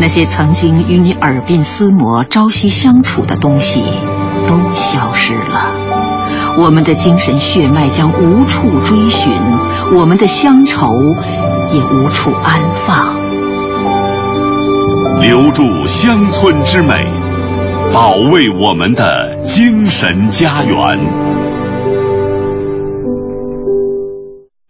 [0.00, 3.82] 那些曾经与你耳鬓厮磨、朝夕相处的东西，
[4.46, 5.72] 都消失了。
[6.58, 9.32] 我们的精神血脉将无处追寻，
[9.92, 10.92] 我们的乡愁
[11.72, 13.17] 也无处安放。
[15.20, 17.04] 留住乡村之美，
[17.92, 20.98] 保卫我们的精神家园。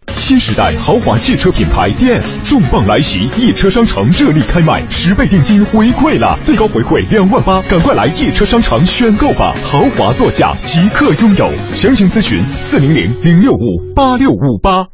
[0.07, 9.55] 新时代豪华汽车品牌 DS 重磅来袭，易车商城热力开卖，十倍定金回馈了，最高回馈两万八，赶快来易车商城选购吧！
[9.65, 14.87] 豪华座驾即刻拥有，详情咨询四零零零六五八六五八。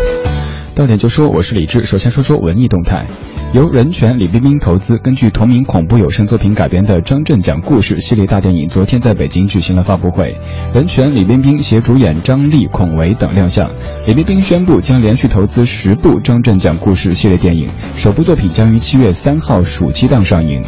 [0.74, 1.84] 到点就说，我是李志。
[1.84, 3.06] 首先说说文艺动态，
[3.54, 10.36] 由人权李冰冰投资，根据同名恐怖有声作品改编的张震讲故事系列大电影，昨天在北京举行了发布会。
[10.74, 13.70] 人权李冰冰携主演张丽、孔维等亮相。
[14.08, 20.60] 李冰冰宣布将连续投资十部张震讲故事系列电影，首部作品将于七月三号暑期档上映。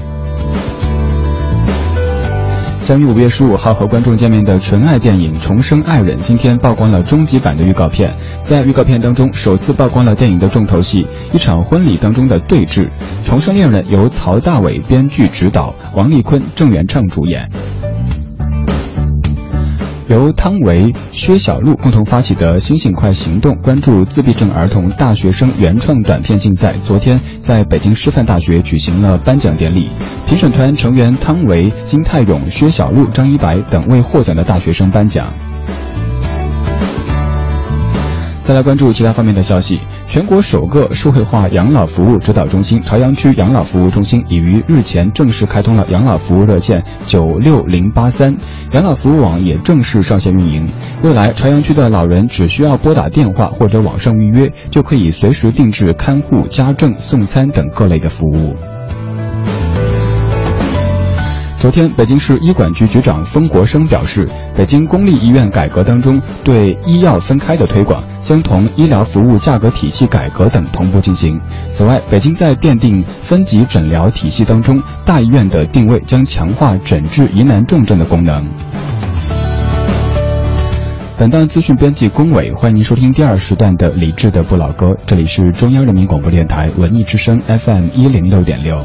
[2.86, 8.14] 将于五月十五号和观众见面的纯爱电影《重生爱人》今天曝光了终极版的预告片。
[8.44, 12.84] 在预告片当中，首次曝光了电影的重头戏——一场婚礼当中的对峙。
[13.26, 17.50] 《重生恋人》由曹大伟编剧执导，王丽坤、郑元畅主演。
[20.08, 29.90] 由汤唯、薛晓路共同发起的“星星快行动”关注自闭症儿童大学生原创短片竞赛，昨天在北京师范大学举行了颁奖典礼。
[30.28, 35.28] 评审团成员汤唯、金泰勇、薛晓路、张一白等为获奖的大学生颁奖。
[38.44, 39.80] 再来关注其他方面的消息。
[40.08, 48.34] 全国首个社会化养老服务指导中心朝阳区养老服务中心已于日前正式开通了养老服务热线九六零八三，
[48.76, 50.68] 养老服务网也正式上线运营。
[51.02, 58.54] 未来朝阳区的老人只需要拨打电话或者网上预约，就可以随时定制看护、家政、送餐等各类的服务。
[61.66, 71.36] 昨天，北京市医管局局长封国生表示，北京公立医院改革当中对医药分开的推广将同医疗服务价格体系改革等同步进行。
[71.68, 78.46] 此外，北京在奠定分级诊疗体系当中，大医院的定位将强化诊治疑难重症的功能。
[81.18, 88.80] 本档资讯编辑龚伟，欢迎您收听第二时段的理智的不老歌，这里是中央人民广播电台文艺之声 FM 一零六点六。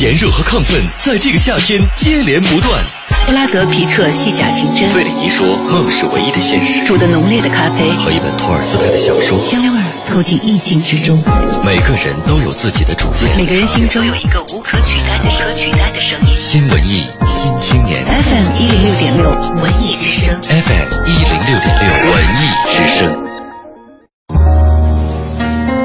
[0.00, 2.82] 炎热和亢奋在这个夏天接连不断。
[3.26, 6.84] 布拉德皮特戏假情真，费里尼说梦是唯一的现实。
[6.84, 11.22] 煮的浓烈的咖啡和一本托尔斯泰的小说，香味透进意境之中。
[11.64, 16.36] 每个人都有自己的主见，每个人心中有一个无可取代的、可取代的声音。
[16.36, 18.04] 新文艺，新青年。
[18.04, 20.34] FM 一零六点六，文艺之声。
[20.42, 23.24] FM 一零六点六，文艺之声。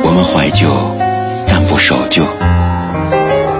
[0.03, 0.67] 我们怀旧，
[1.47, 2.25] 但不守旧。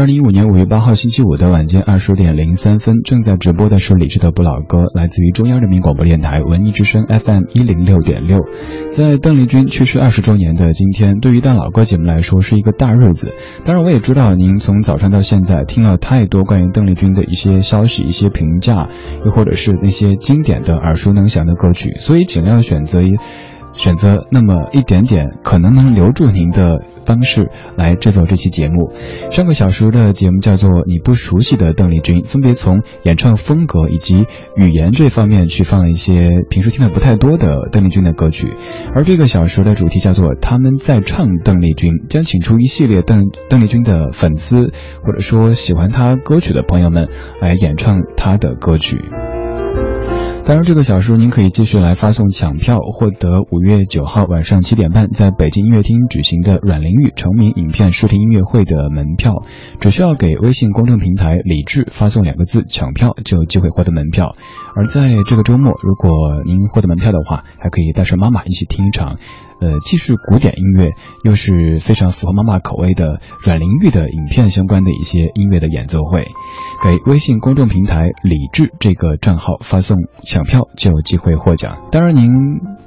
[0.00, 8.38] 二零一五年五月八号星期五的晚间二十点零三分，正在直播的是李志的不老歌，来自于中央人民广播电台文艺之声 FM 一零六点六。
[8.88, 13.34] 在邓丽君去世二十周年的今天，对于当老歌节目来说是一个大日子。
[13.66, 18.88] 当然，我也知道您从早上到现在听了太多关于邓丽君的一些消息、一些评价，
[19.26, 23.16] 又或者是那些经典的耳熟能详的歌曲，所以尽量选择一。
[23.80, 28.92] 选择那么一点点可能能留住您的方式来制作这期节目。
[29.30, 38.52] 上个小时的节目叫做《你不熟悉的邓丽君》，分别从演唱风格以及语言这方面去放一些平时听的不太多的邓丽君的歌曲。
[38.94, 44.72] 而这个小时的主题叫做“他们在唱邓丽君”，将请出一系列邓邓丽君的粉丝，
[45.02, 47.08] 或者说喜欢她歌曲的朋友们
[47.40, 48.98] 来演唱她的歌曲。
[50.42, 59.44] 当然，这个小时您可以继续来发送抢票，获得五月九号晚上七点半在北京音乐厅举行的阮玲玉成名影片视听音乐会的门票。
[59.78, 64.34] 只需要给微信公众平台“李智”发送两个字“抢票”，就有机会获得门票。
[64.74, 69.18] 而在这个周末，如果您获得门票的话，还可以带上妈妈一起听一场。
[69.60, 70.90] 呃，既是古典音乐，
[71.22, 76.28] 又是非常符合妈妈口味的阮玲玉的影片相关的一些音乐的演奏会，
[76.82, 81.78] 给微信公众平台“李智”这个账号发送抢票，就有机会获奖。
[81.92, 82.30] 当然，您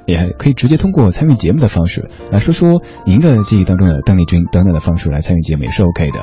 [0.06, 6.18] 也可以直接通过参与节目的方式来说说您的记忆当中的邓丽君等等的方式来参与节目也是 OK 的。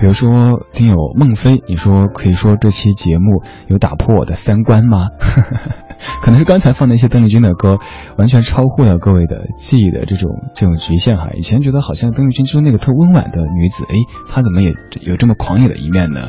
[0.00, 5.08] 比如说，听友孟非，你说可以说这期节目有打破我的三观吗？
[6.22, 7.78] 可能是刚才放的一些邓丽君的歌，
[8.16, 11.30] 完全超乎了各位的记忆的这种这种局限哈。
[11.36, 13.94] 以前觉得好像邓丽君就是那个特温婉的女子，哎，
[14.28, 16.20] 她怎么也有这么狂野的一面呢？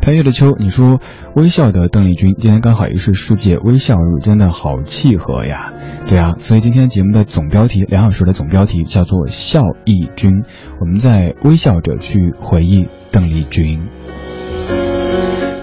[0.00, 1.00] 飘越的秋，你说
[1.34, 5.72] 微笑的邓丽君，今天刚好也是世界微笑日，真的好契合呀。
[6.06, 10.44] 对啊，所以今天节目的总标题，两小时的总标题叫做笑忆君，
[10.80, 13.88] 我们在微笑着去回忆邓丽君。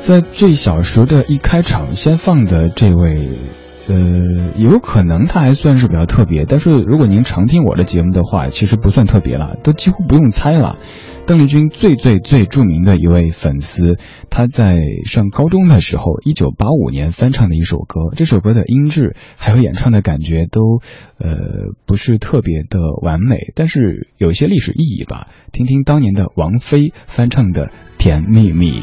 [0.03, 3.39] 在这小时的一开场，先放的这位，
[3.87, 10.77] 呃，有可能他还算是比较特别，但是如果您常听我的节目的话，其实不算特别了，都几乎不用猜了。
[11.25, 13.97] 邓丽君最最最著名的一位粉丝，
[14.29, 20.81] 他在上高中的时候，一九八五年翻唱的一首歌，这首歌的音质还有演唱的感觉都，
[21.17, 21.37] 呃，
[21.85, 25.29] 不是特别的完美，但是有一些历史意义吧。
[25.53, 28.81] 听听当年的王菲翻唱的《甜蜜蜜》。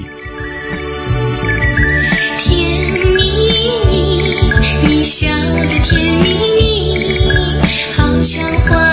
[5.10, 7.18] 笑得甜蜜蜜，
[7.96, 8.89] 好像花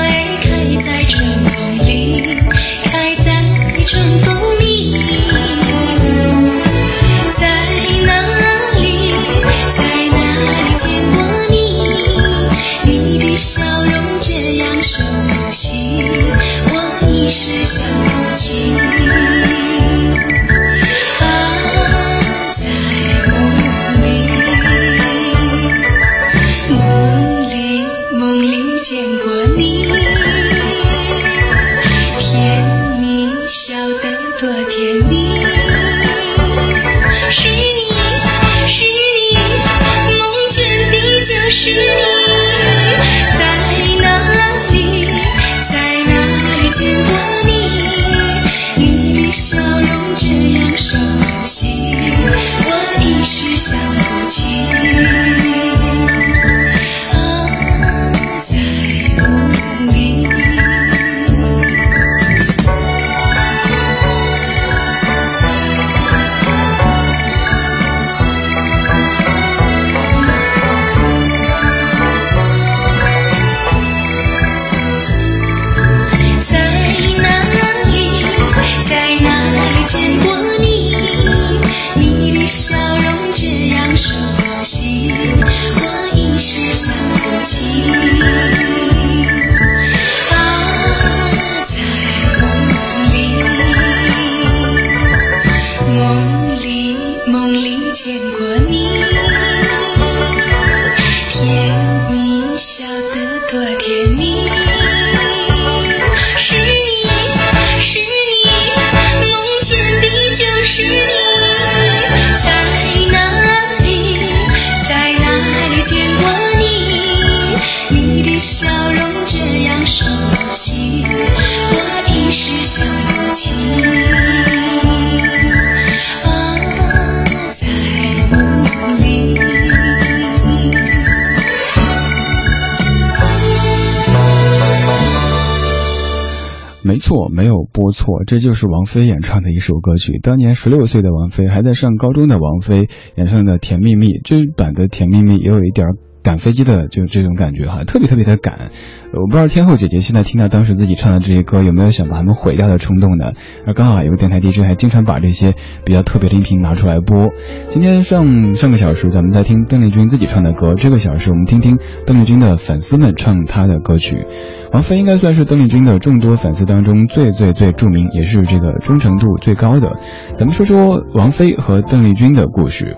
[136.88, 140.20] 没错，没有播错，这就是王菲演唱的一首歌曲。
[140.24, 145.86] 当年十六岁的王菲，还在上高中的王菲演唱的《甜蜜蜜》，这版的《甜蜜蜜》也有一点
[146.24, 148.72] 赶飞机的就这种感觉哈，特别特别的赶。
[149.14, 153.32] 我不知道天后姐姐现在听到当时自己唱的这些歌，有没有想把它们毁掉的冲动呢？
[153.66, 155.56] 而刚好有个电台 DJ 还经常把这些
[155.86, 157.30] 比较特别的音频拿出来播。
[157.70, 164.26] 今天上上个小时咱们在听邓丽君自己唱的歌，这个小时我们听听邓丽君的粉丝们唱她的歌曲。
[164.74, 169.96] 王菲应该算是邓丽君的众多粉丝当中最最最著名，也是这个忠诚度最高的。
[170.34, 172.98] 咱们说说王菲和邓丽君的故事。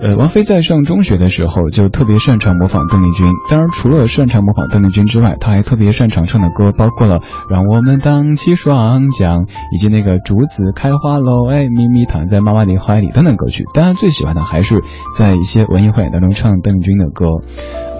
[0.00, 3.26] 呃，王菲在上中学的时候就特别擅长模仿邓丽君。
[3.50, 7.18] 当然，除了擅长模仿邓丽君之外，她还特别擅长唱的歌包括了
[7.50, 9.40] 《让我们荡起双桨》，
[9.72, 13.64] 以及那个《竹子开花喽》，哎，咪咪躺在妈妈的怀里等等歌曲。
[13.74, 14.82] 当然，最喜欢的还是
[15.16, 17.26] 在一些文艺汇演当中唱邓丽君的歌。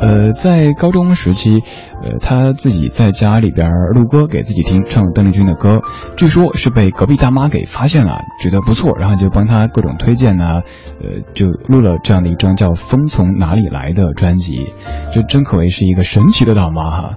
[0.01, 1.59] 呃，在高中时期，
[2.03, 5.82] 呃，他自己在家里边录歌给自己听，唱邓丽君的歌，
[6.16, 10.62] 据说是被隔壁大妈给发现了，觉得不错，然后就帮他各种推荐呐，
[11.01, 14.72] 呃，就录了这样的一张叫《风从哪里来的》专辑，
[15.12, 17.16] 就真可谓是一个神奇的大妈哈，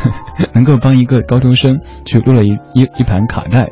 [0.54, 3.68] 能够帮一个高中生去录了一一一盘卡带。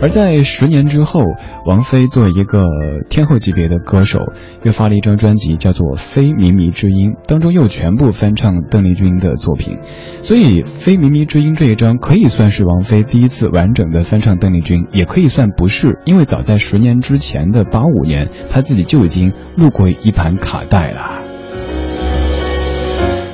[0.00, 1.20] 而在十年之后，
[1.64, 2.64] 王菲作为一个
[3.08, 4.32] 天后级别的歌手，
[4.64, 9.78] 又发了一张专辑，叫做《非靡靡之音》，当中又全部翻唱邓丽君的作品。
[10.22, 21.20] 所以，《非靡靡之音》这一张可以算是王菲第一次完整的翻唱邓丽君，也可以算不是，因为早在十年之前的八五年，她自己就已经录过一盘卡带了。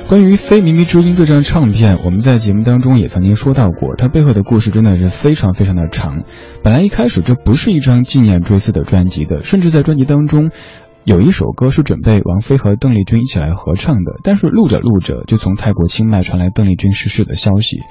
[0.07, 6.23] 关于《非靡靡之音》这张唱片，我们在节目当中也曾经说到过，它背后的故事真的是非常非常的长。
[6.63, 10.49] 本来一开始这不是一张纪念追思的专辑的，甚至在专辑当中，
[11.09, 17.81] 有一首歌是准备王菲和邓丽君一起来合唱的，但是录着录着就从泰国清迈传来邓丽君逝世的消息。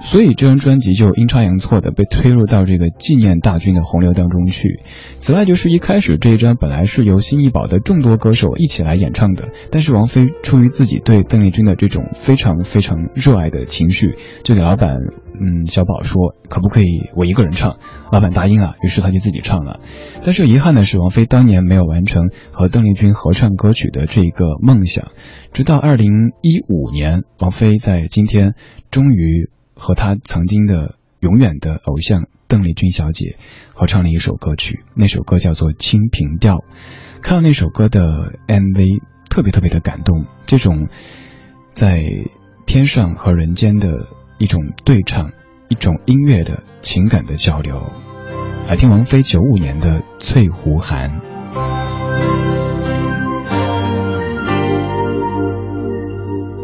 [0.00, 4.80] 所以这张专辑就阴差阳错的被推入到这个纪念大军的洪流当中去。
[5.18, 14.88] 此外，就是一开始这一张本来是由新艺宝的众多歌手一起来演唱的，但是王菲出于自己对邓丽君的这种非常非常热爱的情绪，就给老板
[15.34, 17.76] 嗯小宝说可不可以我一个人唱？
[18.10, 19.80] 老板答应了，于是他就自己唱了。
[20.22, 25.08] 但是遗憾的是，王菲当年没有完成和邓丽君合唱歌曲的这个梦想。
[25.52, 28.54] 直到二零一五年，王菲在今天
[28.90, 29.50] 终于。
[29.82, 33.36] 和他曾经的永远的偶像邓丽君小姐
[33.74, 36.58] 合唱了一首歌曲，那首歌叫做《清平调》。
[37.20, 40.86] 看到那首歌的 MV，特别特别的感动，这种
[41.72, 42.04] 在
[42.64, 43.88] 天上和人间的
[44.38, 45.32] 一种对唱，
[45.68, 47.90] 一种音乐的情感的交流。
[48.68, 51.10] 来听王菲九五年的《翠湖寒》。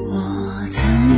[0.07, 1.18] 我曾。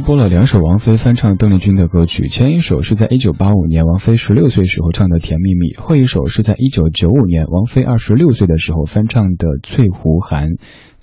[0.00, 10.48] 播了两首王菲翻唱邓丽君的歌曲，前一首是在一九八五年王菲十六岁时候唱的《甜蜜蜜》，后一首是在一九九五年王菲二十六岁的时候翻唱的《翠湖寒》。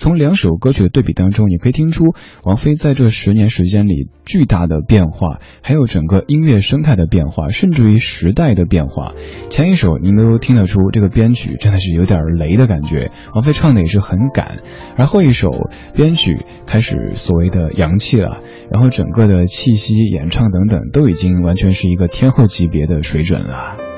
[0.04, 9.14] 从两首歌曲的对比当中，你可以听出王菲在这十年时间里巨大的变化，还有整个音乐生态的变化，甚至于时代的变化。
[9.50, 14.58] 前一首您都听得出这个编曲真的是有点雷的感觉，王菲唱的也是很赶，
[14.98, 16.38] 而后一首编曲
[16.68, 23.93] 开始所谓的洋气了，然后整个的气息、演唱等等都已经完全是一个天后级别的水准了。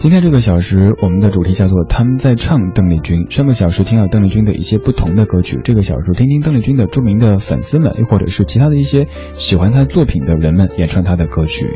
[0.00, 3.28] 今天这个小时，我们的主题叫做他们在唱邓丽君。
[3.30, 11.68] 上个小时听了邓丽君的一些不同的歌曲，这个小时听听邓丽君的著名的粉丝们，又或者是其他的一些喜欢她作品的人们演唱她的歌曲。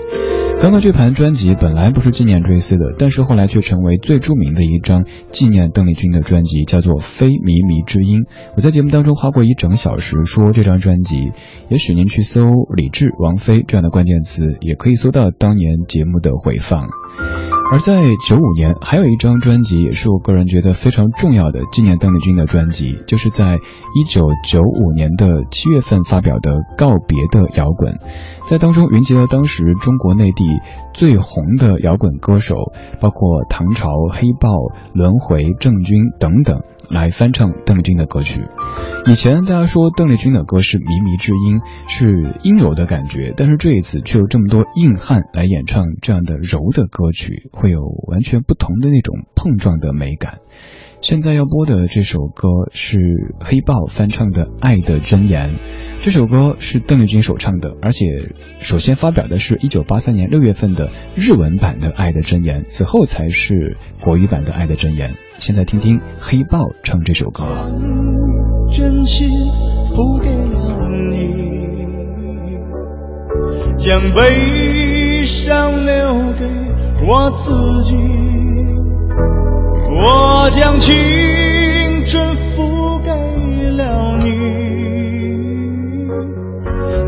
[0.60, 8.20] 刚刚这盘专辑本来不是纪念追思的，但是后来却成为最著名的一张纪念邓丽君的专辑，叫做《非靡靡之音》。
[8.54, 11.32] 我在节目当中花过一整小时说这张专辑，
[11.68, 12.42] 也许您去搜
[12.76, 16.86] 李志、王菲这样的关键词，也可以搜到当年节目的回放。
[17.72, 27.94] 而在九五年，还有一张专辑也是我个人觉得非常重要的纪念邓丽君的专辑，就是在一九九五年的七月份发表的《告别的摇滚》。
[28.46, 30.44] 在当中云集了当时中国内地
[30.92, 32.56] 最红的摇滚歌手，
[33.00, 34.50] 包括唐朝、黑豹、
[34.92, 36.60] 轮回、郑钧等等，
[36.93, 38.45] 来翻唱邓丽君的歌曲。
[39.07, 50.38] 以前大家说邓丽君的歌是靡靡之音，是阴柔的感觉，但是这一次却有这么多硬汉来演唱这样的柔的歌曲，会有完全不同的那种碰撞的美感。
[51.03, 55.50] 现在要播的这首歌是黑豹翻唱的《爱的箴言》，
[55.98, 58.07] 这首歌是邓丽君首唱的，而且
[58.61, 65.11] 首先发表的是一九八三年六月份的日文版的《爱的箴言》，此后才是国语版的《爱的箴言》。
[65.38, 67.42] 现在听听黑豹唱这首歌。
[68.70, 69.28] 真心
[69.92, 70.78] 付给了
[71.11, 72.59] 你，
[73.76, 76.46] 将悲伤留给
[77.05, 78.21] 我自己。
[79.95, 80.93] 我将青
[82.07, 83.11] 春付给
[83.70, 84.26] 了你，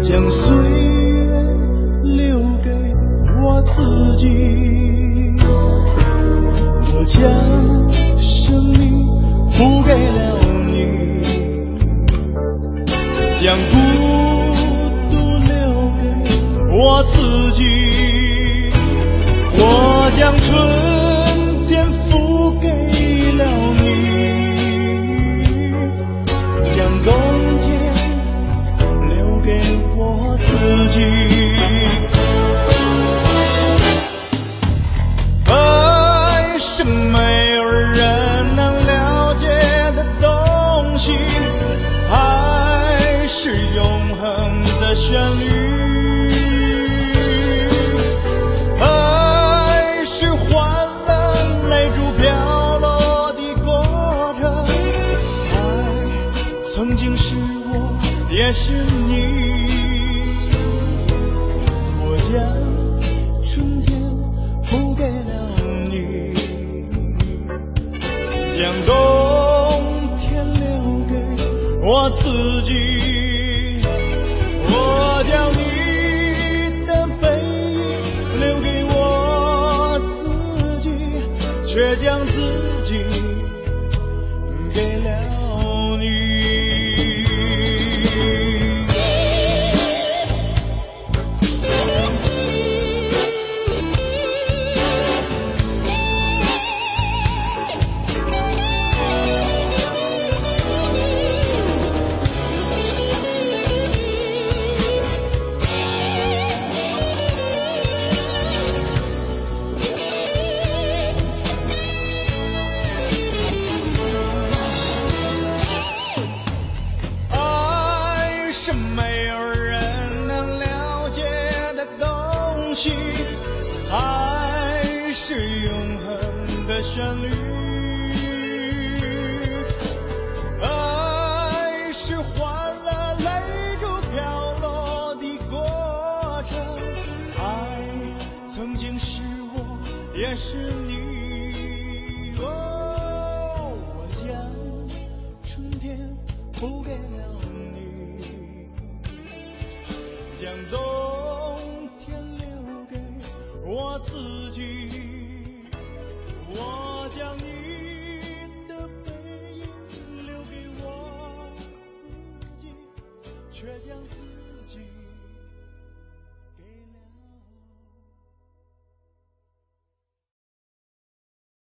[0.01, 1.33] 将岁月
[2.03, 2.71] 留给
[3.43, 4.29] 我自己。
[6.97, 7.21] 我将
[8.19, 8.83] 生命
[9.51, 11.23] 付给了你，
[13.43, 13.73] 将孤
[15.11, 15.53] 独留
[15.99, 16.03] 给
[16.71, 17.63] 我自己。
[19.57, 20.74] 我将春